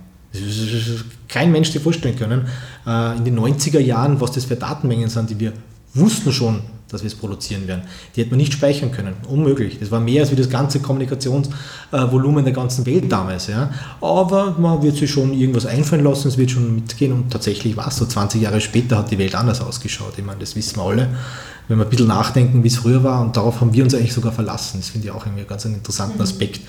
[1.28, 2.46] Kein Mensch sich vorstellen können.
[2.86, 5.52] Äh, in den 90er Jahren, was das für Datenmengen sind, die wir
[5.94, 7.82] wussten schon, dass wir es produzieren werden.
[8.14, 9.14] Die hätte man nicht speichern können.
[9.28, 9.78] Unmöglich.
[9.80, 13.49] Das war mehr als wie das ganze Kommunikationsvolumen der ganzen Welt damals.
[13.49, 13.70] Ja.
[14.01, 17.89] Aber man wird sich schon irgendwas einfallen lassen, es wird schon mitgehen und tatsächlich war
[17.89, 18.07] es so.
[18.07, 20.14] 20 Jahre später hat die Welt anders ausgeschaut.
[20.16, 21.09] Ich meine, das wissen wir alle.
[21.66, 24.12] Wenn wir ein bisschen nachdenken, wie es früher war und darauf haben wir uns eigentlich
[24.12, 24.80] sogar verlassen.
[24.80, 26.22] Das finde ich auch irgendwie ganz einen interessanten mhm.
[26.24, 26.61] Aspekt,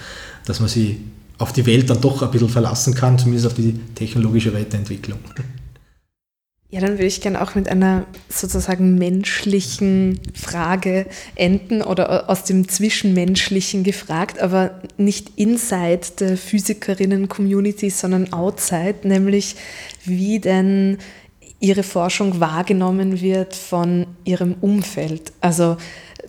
[0.45, 0.97] dass man sich
[1.37, 5.19] auf die Welt dann doch ein bisschen verlassen kann, zumindest auf die technologische Weiterentwicklung.
[6.75, 11.05] Ja, dann würde ich gerne auch mit einer sozusagen menschlichen Frage
[11.35, 19.55] enden oder aus dem Zwischenmenschlichen gefragt, aber nicht inside der Physikerinnen-Community, sondern outside, nämlich
[20.03, 20.97] wie denn
[21.61, 25.31] Ihre Forschung wahrgenommen wird von Ihrem Umfeld.
[25.39, 25.77] Also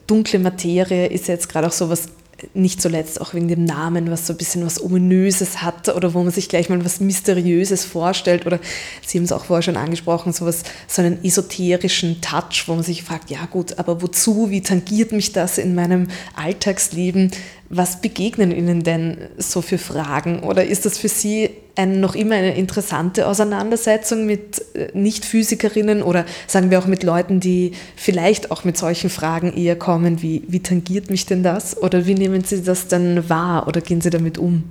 [0.07, 2.07] dunkle Materie ist jetzt gerade auch so was
[2.55, 6.23] nicht zuletzt auch wegen dem Namen, was so ein bisschen was Ominöses hat oder wo
[6.23, 8.61] man sich gleich mal was Mysteriöses vorstellt oder
[9.05, 12.83] Sie haben es auch vorher schon angesprochen, so, was, so einen esoterischen Touch, wo man
[12.83, 17.31] sich fragt, ja gut, aber wozu, wie tangiert mich das in meinem Alltagsleben?
[17.69, 22.37] Was begegnen Ihnen denn so für Fragen oder ist das für Sie ein, noch immer
[22.37, 28.65] eine interessante Auseinandersetzung mit äh, Nicht-Physikerinnen oder sagen wir auch mit Leuten, die vielleicht auch
[28.65, 32.63] mit solchen Fragen eher kommen, wie, wie tangiert mich denn das oder wie nehmen Sie
[32.63, 34.65] das dann wahr oder gehen Sie damit um?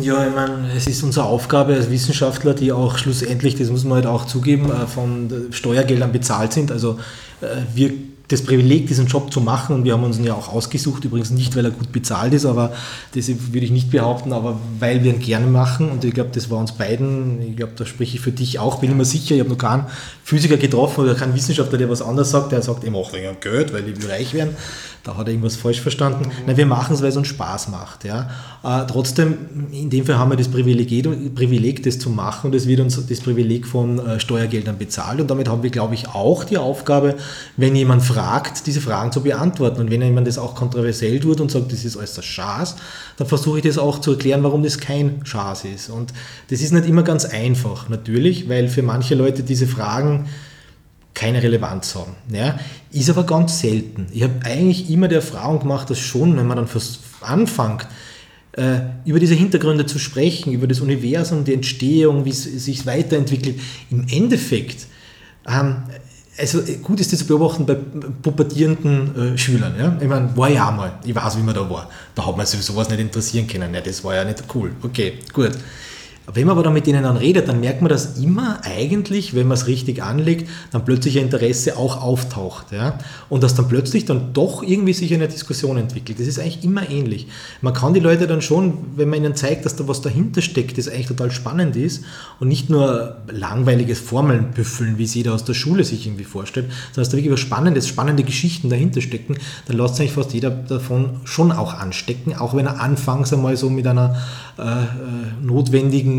[0.00, 3.94] Ja, ich meine, es ist unsere Aufgabe als Wissenschaftler, die auch schlussendlich, das muss man
[3.94, 6.70] halt auch zugeben, äh, von Steuergeldern bezahlt sind.
[6.70, 6.98] Also
[7.40, 7.92] äh, wir
[8.28, 11.30] das Privileg, diesen Job zu machen, und wir haben uns ihn ja auch ausgesucht, übrigens
[11.30, 12.72] nicht, weil er gut bezahlt ist, aber
[13.14, 15.90] das würde ich nicht behaupten, aber weil wir ihn gerne machen.
[15.90, 18.80] Und ich glaube, das war uns beiden, ich glaube, da spreche ich für dich auch,
[18.80, 19.86] bin ich mir sicher, ich habe noch keinen
[20.24, 23.72] Physiker getroffen oder keinen Wissenschaftler, der was anderes sagt, der sagt, ich mache wegen Geld,
[23.72, 24.56] weil ich will reich werden,
[25.06, 26.24] da hat er irgendwas falsch verstanden.
[26.24, 26.46] Mhm.
[26.46, 28.04] Nein, wir machen es, weil es uns Spaß macht.
[28.04, 28.28] Ja.
[28.64, 29.36] Äh, trotzdem,
[29.70, 30.88] in dem Fall haben wir das Privileg,
[31.34, 35.30] Privileg, das zu machen und es wird uns das Privileg von äh, Steuergeldern bezahlt und
[35.30, 37.14] damit haben wir, glaube ich, auch die Aufgabe,
[37.56, 39.80] wenn jemand fragt, diese Fragen zu beantworten.
[39.80, 42.76] Und wenn jemand das auch kontroversiell tut und sagt, das ist alles das Schaß,
[43.16, 45.88] dann versuche ich das auch zu erklären, warum das kein Schaß ist.
[45.88, 46.12] Und
[46.50, 50.26] das ist nicht immer ganz einfach, natürlich, weil für manche Leute diese Fragen
[51.16, 52.12] keine Relevanz haben.
[52.30, 52.60] Ja,
[52.92, 54.06] ist aber ganz selten.
[54.12, 56.68] Ich habe eigentlich immer die Erfahrung gemacht, dass schon, wenn man dann
[57.22, 57.88] anfängt,
[58.52, 63.58] äh, über diese Hintergründe zu sprechen, über das Universum, die Entstehung, wie es sich weiterentwickelt,
[63.90, 64.86] im Endeffekt,
[65.48, 65.84] ähm,
[66.38, 69.74] also gut ist das zu beobachten bei pubertierenden äh, Schülern.
[69.78, 69.96] Ja?
[69.98, 71.88] Ich meine, war ja mal, ich weiß, wie man da war.
[72.14, 73.72] Da hat man sich sowas nicht interessieren können.
[73.72, 74.72] Ja, das war ja nicht cool.
[74.82, 75.52] Okay, gut.
[76.32, 79.46] Wenn man aber dann mit denen dann redet, dann merkt man, dass immer eigentlich, wenn
[79.46, 82.72] man es richtig anlegt, dann plötzlich ein Interesse auch auftaucht.
[82.72, 82.98] Ja?
[83.28, 86.18] Und dass dann plötzlich dann doch irgendwie sich eine Diskussion entwickelt.
[86.18, 87.28] Das ist eigentlich immer ähnlich.
[87.60, 90.78] Man kann die Leute dann schon, wenn man ihnen zeigt, dass da was dahinter steckt,
[90.78, 92.04] das eigentlich total spannend ist
[92.40, 96.66] und nicht nur langweiliges Formeln büffeln, wie es jeder aus der Schule sich irgendwie vorstellt,
[96.66, 100.50] sondern dass da wirklich was Spannendes, spannende Geschichten dahinter stecken, dann lässt sich fast jeder
[100.50, 104.16] davon schon auch anstecken, auch wenn er anfangs einmal so mit einer
[104.58, 104.86] äh, äh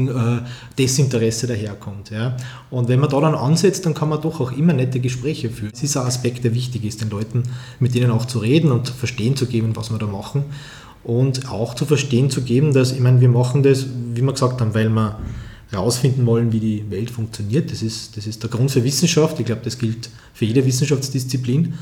[0.06, 0.42] äh,
[0.78, 2.12] Desinteresse daherkommt.
[2.12, 2.38] Ja.
[2.70, 5.72] Und wenn man da dann ansetzt, dann kann man doch auch immer nette Gespräche führen.
[5.72, 7.44] Das ist ein Aspekt, der wichtig ist, den Leuten,
[7.80, 10.44] mit denen auch zu reden und verstehen zu geben, was wir da machen.
[11.04, 14.60] Und auch zu verstehen zu geben, dass, ich meine, wir machen das, wie wir gesagt
[14.60, 15.18] haben, weil wir
[15.72, 17.72] herausfinden wollen, wie die Welt funktioniert.
[17.72, 19.40] Das ist, das ist der Grund für Wissenschaft.
[19.40, 21.74] Ich glaube, das gilt für jede Wissenschaftsdisziplin.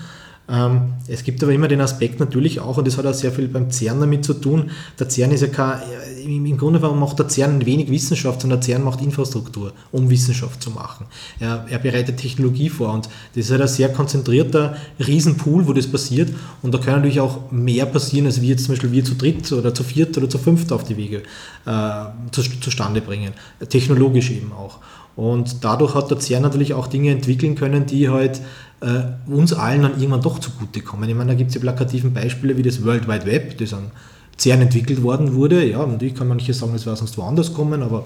[0.48, 3.48] Ähm, es gibt aber immer den Aspekt natürlich auch, und das hat auch sehr viel
[3.48, 4.70] beim CERN damit zu tun,
[5.00, 5.80] der CERN ist ja kein,
[6.24, 10.70] im Grunde macht der CERN wenig Wissenschaft, sondern der CERN macht Infrastruktur, um Wissenschaft zu
[10.70, 11.08] machen.
[11.40, 15.88] Er, er bereitet Technologie vor und das ist halt ein sehr konzentrierter Riesenpool, wo das
[15.88, 16.30] passiert
[16.62, 19.52] und da kann natürlich auch mehr passieren, als wir jetzt zum Beispiel wir zu dritt
[19.52, 21.24] oder zu viert oder zu fünft auf die Wege
[21.66, 23.34] äh, zu, zustande bringen,
[23.70, 24.80] technologisch eben auch.
[25.16, 28.42] Und dadurch hat der CERN natürlich auch Dinge entwickeln können, die halt
[28.82, 31.10] äh, uns allen dann irgendwann doch zugutekommen.
[31.10, 33.92] Ich meine, da gibt es ja plakativen Beispiele wie das World Wide Web, das an
[34.38, 35.66] CERN entwickelt worden wurde.
[35.66, 38.06] Ja, natürlich kann man nicht sagen, es wäre sonst woanders kommen, aber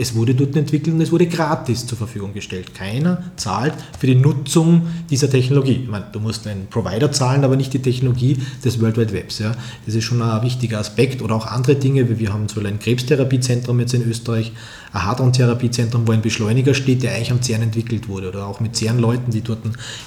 [0.00, 2.72] es wurde dort entwickelt und es wurde gratis zur Verfügung gestellt.
[2.72, 5.80] Keiner zahlt für die Nutzung dieser Technologie.
[5.82, 9.40] Ich meine, du musst einen Provider zahlen, aber nicht die Technologie des World Wide Webs.
[9.40, 9.56] Ja.
[9.86, 11.20] Das ist schon ein wichtiger Aspekt.
[11.20, 14.52] Oder auch andere Dinge, wie wir haben zum ein Krebstherapiezentrum jetzt in Österreich,
[14.92, 18.28] ein Hadron-Therapiezentrum, wo ein Beschleuniger steht, der eigentlich am CERN entwickelt wurde.
[18.28, 19.58] Oder auch mit CERN-Leuten, die dort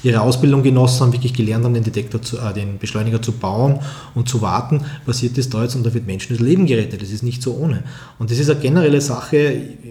[0.03, 3.79] ihre Ausbildung genossen haben, wirklich gelernt haben, den Detektor zu, äh, den Beschleuniger zu bauen
[4.15, 7.01] und zu warten, passiert das da jetzt und da wird Menschen das Leben gerettet.
[7.01, 7.83] Das ist nicht so ohne.
[8.17, 9.37] Und das ist eine generelle Sache,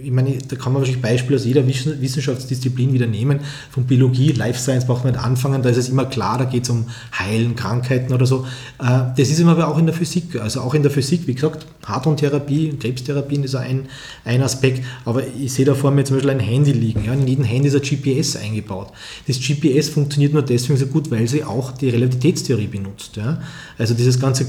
[0.02, 3.40] ich meine, da kann man wahrscheinlich Beispiele aus jeder Wissenschaftsdisziplin wieder nehmen.
[3.70, 6.64] Von Biologie, Life Science braucht man nicht anfangen, da ist es immer klar, da geht
[6.64, 6.86] es um
[7.16, 8.46] Heilen, Krankheiten oder so.
[8.78, 10.40] Äh, das ist immer aber auch in der Physik.
[10.40, 13.88] Also auch in der Physik, wie gesagt, Hadron-Therapie, Krebstherapien ist ein,
[14.24, 17.04] ein Aspekt, aber ich sehe da vor mir zum Beispiel ein Handy liegen.
[17.04, 18.92] Ja, in jedem Handy ist ein GPS eingebaut.
[19.26, 23.16] Das GPS funktioniert nur deswegen so gut, weil sie auch die Relativitätstheorie benutzt.
[23.16, 23.40] Ja.
[23.78, 24.46] Also dieses ganze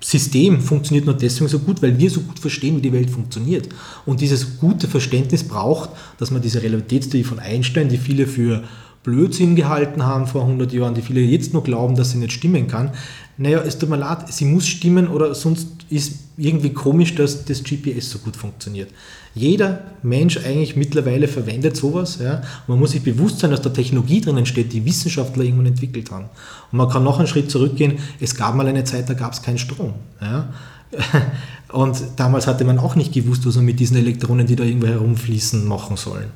[0.00, 3.68] System funktioniert nur deswegen so gut, weil wir so gut verstehen, wie die Welt funktioniert.
[4.04, 8.62] Und dieses gute Verständnis braucht, dass man diese Relativitätstheorie von Einstein, die viele für
[9.02, 12.66] Blödsinn gehalten haben vor 100 Jahren, die viele jetzt nur glauben, dass sie nicht stimmen
[12.66, 12.90] kann.
[13.38, 17.62] Naja, es tut mir leid, sie muss stimmen oder sonst ist irgendwie komisch, dass das
[17.62, 18.90] GPS so gut funktioniert.
[19.34, 22.18] Jeder Mensch eigentlich mittlerweile verwendet sowas.
[22.22, 22.42] Ja.
[22.66, 26.24] Man muss sich bewusst sein, dass da Technologie drinnen steht, die Wissenschaftler irgendwann entwickelt haben.
[26.72, 27.98] Und man kann noch einen Schritt zurückgehen.
[28.20, 29.94] Es gab mal eine Zeit, da gab es keinen Strom.
[30.20, 30.52] Ja.
[31.72, 34.86] Und damals hatte man auch nicht gewusst, was man mit diesen Elektronen, die da irgendwo
[34.86, 36.30] herumfließen, machen sollen.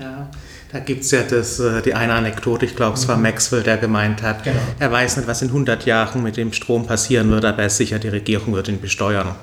[0.00, 0.28] Ja.
[0.72, 3.24] Da gibt es ja das, äh, die eine Anekdote, ich glaube, es war mhm.
[3.24, 4.60] Maxwell, der gemeint hat, genau.
[4.78, 7.76] er weiß nicht, was in 100 Jahren mit dem Strom passieren wird, aber er ist
[7.76, 9.34] sicher, die Regierung wird ihn besteuern.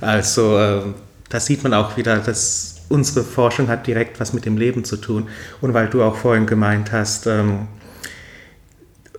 [0.00, 0.82] Also äh,
[1.30, 4.96] da sieht man auch wieder, dass unsere Forschung hat direkt was mit dem Leben zu
[4.96, 5.28] tun.
[5.60, 7.68] Und weil du auch vorhin gemeint hast, ähm,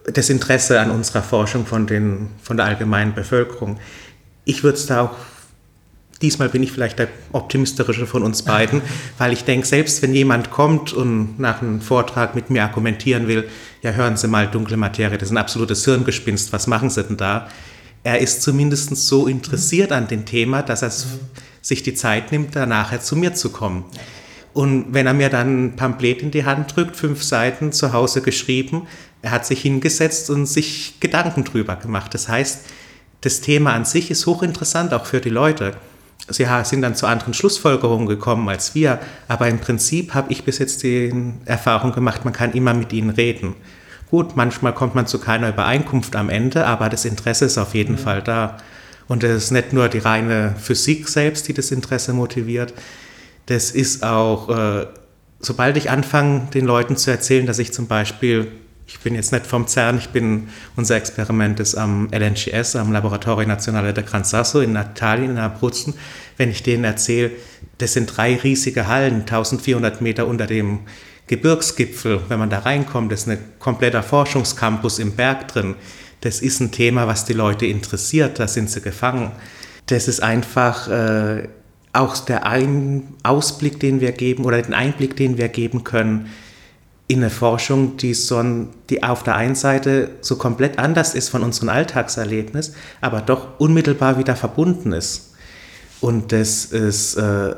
[0.06, 3.78] das Interesse an unserer Forschung von, den, von der allgemeinen Bevölkerung.
[4.46, 5.16] Ich würde es da auch
[6.22, 8.82] Diesmal bin ich vielleicht der optimistische von uns beiden,
[9.18, 13.48] weil ich denke, selbst wenn jemand kommt und nach einem Vortrag mit mir argumentieren will,
[13.84, 17.18] ja hören Sie mal, dunkle Materie, das ist ein absolutes Hirngespinst, was machen Sie denn
[17.18, 17.48] da?
[18.04, 20.92] Er ist zumindest so interessiert an dem Thema, dass er
[21.62, 23.86] sich die Zeit nimmt, da nachher zu mir zu kommen.
[24.54, 28.22] Und wenn er mir dann ein Pamphlet in die Hand drückt, fünf Seiten zu Hause
[28.22, 28.88] geschrieben,
[29.22, 32.14] er hat sich hingesetzt und sich Gedanken drüber gemacht.
[32.14, 32.66] Das heißt,
[33.22, 35.74] das Thema an sich ist hochinteressant, auch für die Leute.
[36.30, 40.58] Sie sind dann zu anderen Schlussfolgerungen gekommen als wir, aber im Prinzip habe ich bis
[40.60, 41.12] jetzt die
[41.46, 43.56] Erfahrung gemacht, man kann immer mit ihnen reden.
[44.10, 47.94] Gut, manchmal kommt man zu keiner Übereinkunft am Ende, aber das Interesse ist auf jeden
[47.94, 48.00] mhm.
[48.00, 48.58] Fall da.
[49.08, 52.74] Und es ist nicht nur die reine Physik selbst, die das Interesse motiviert,
[53.46, 54.88] das ist auch, äh,
[55.40, 58.52] sobald ich anfange, den Leuten zu erzählen, dass ich zum Beispiel
[58.88, 63.46] ich bin jetzt nicht vom CERN, ich bin, unser Experiment ist am LNGS, am Laboratorio
[63.46, 65.94] Nazionale del Gran Sasso in Italien, in Abruzzen.
[66.38, 67.32] Wenn ich denen erzähle,
[67.80, 70.80] das sind drei riesige Hallen, 1400 Meter unter dem
[71.28, 72.22] Gebirgsgipfel.
[72.30, 75.76] Wenn man da reinkommt, ist ein kompletter Forschungscampus im Berg drin.
[76.22, 79.34] Das ist ein Thema, was die Leute interessiert, da sind sie gefangen.
[79.88, 81.50] Das ist einfach äh,
[81.92, 86.30] auch der Ein Ausblick, den wir geben oder den Einblick, den wir geben können
[87.08, 91.30] in eine Forschung, die, so ein, die auf der einen Seite so komplett anders ist
[91.30, 95.34] von unserem Alltagserlebnis, aber doch unmittelbar wieder verbunden ist.
[96.02, 97.56] Und das ist, äh,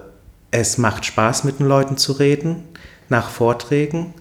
[0.51, 2.63] Es macht Spaß, mit den Leuten zu reden,
[3.07, 4.13] nach Vorträgen.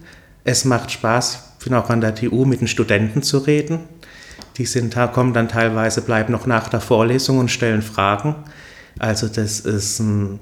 [0.43, 3.79] Es macht Spaß, ich bin auch an der TU, mit den Studenten zu reden.
[4.57, 8.35] Die sind, kommen dann teilweise, bleiben noch nach der Vorlesung und stellen Fragen.
[8.99, 10.39] Also das ist ein,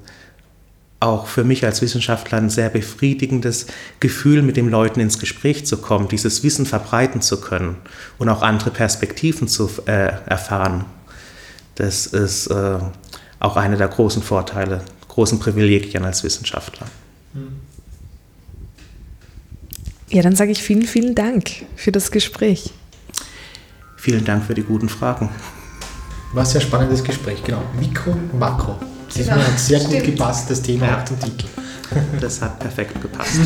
[1.00, 3.66] auch für mich als Wissenschaftler ein sehr befriedigendes
[4.00, 7.76] Gefühl, mit den Leuten ins Gespräch zu kommen, dieses Wissen verbreiten zu können
[8.18, 10.84] und auch andere Perspektiven zu äh, erfahren.
[11.76, 12.78] Das ist äh,
[13.38, 16.86] auch einer der großen Vorteile, großen Privilegien als Wissenschaftler.
[20.10, 22.72] Ja, dann sage ich vielen, vielen Dank für das Gespräch.
[23.96, 25.28] Vielen Dank für die guten Fragen.
[26.32, 27.62] War ein sehr spannendes Gespräch, genau.
[27.78, 28.78] Mikro, Makro.
[29.08, 29.36] Das genau.
[29.36, 29.94] hat sehr Stimmt.
[29.94, 31.04] gut gepasst, das Thema ja.
[31.04, 31.46] zum Titel.
[32.20, 33.40] Das hat perfekt gepasst.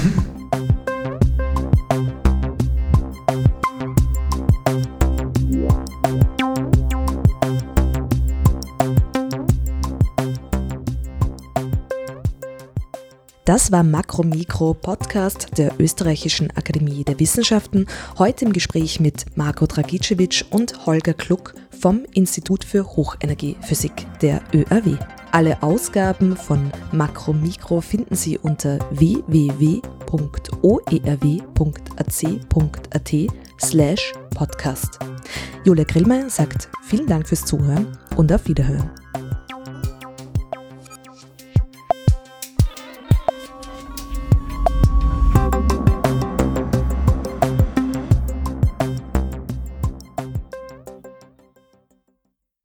[13.44, 17.86] Das war Makro Mikro Podcast der Österreichischen Akademie der Wissenschaften.
[18.18, 24.98] Heute im Gespräch mit Marco Dragicevic und Holger Kluck vom Institut für Hochenergiephysik der ÖAW.
[25.33, 29.72] Alle Ausgaben von Makro Mikro finden Sie unter www.oerw.ac.at
[33.59, 34.99] slash podcast.
[35.64, 38.91] Julia Grillmeier sagt vielen Dank fürs Zuhören und auf Wiederhören.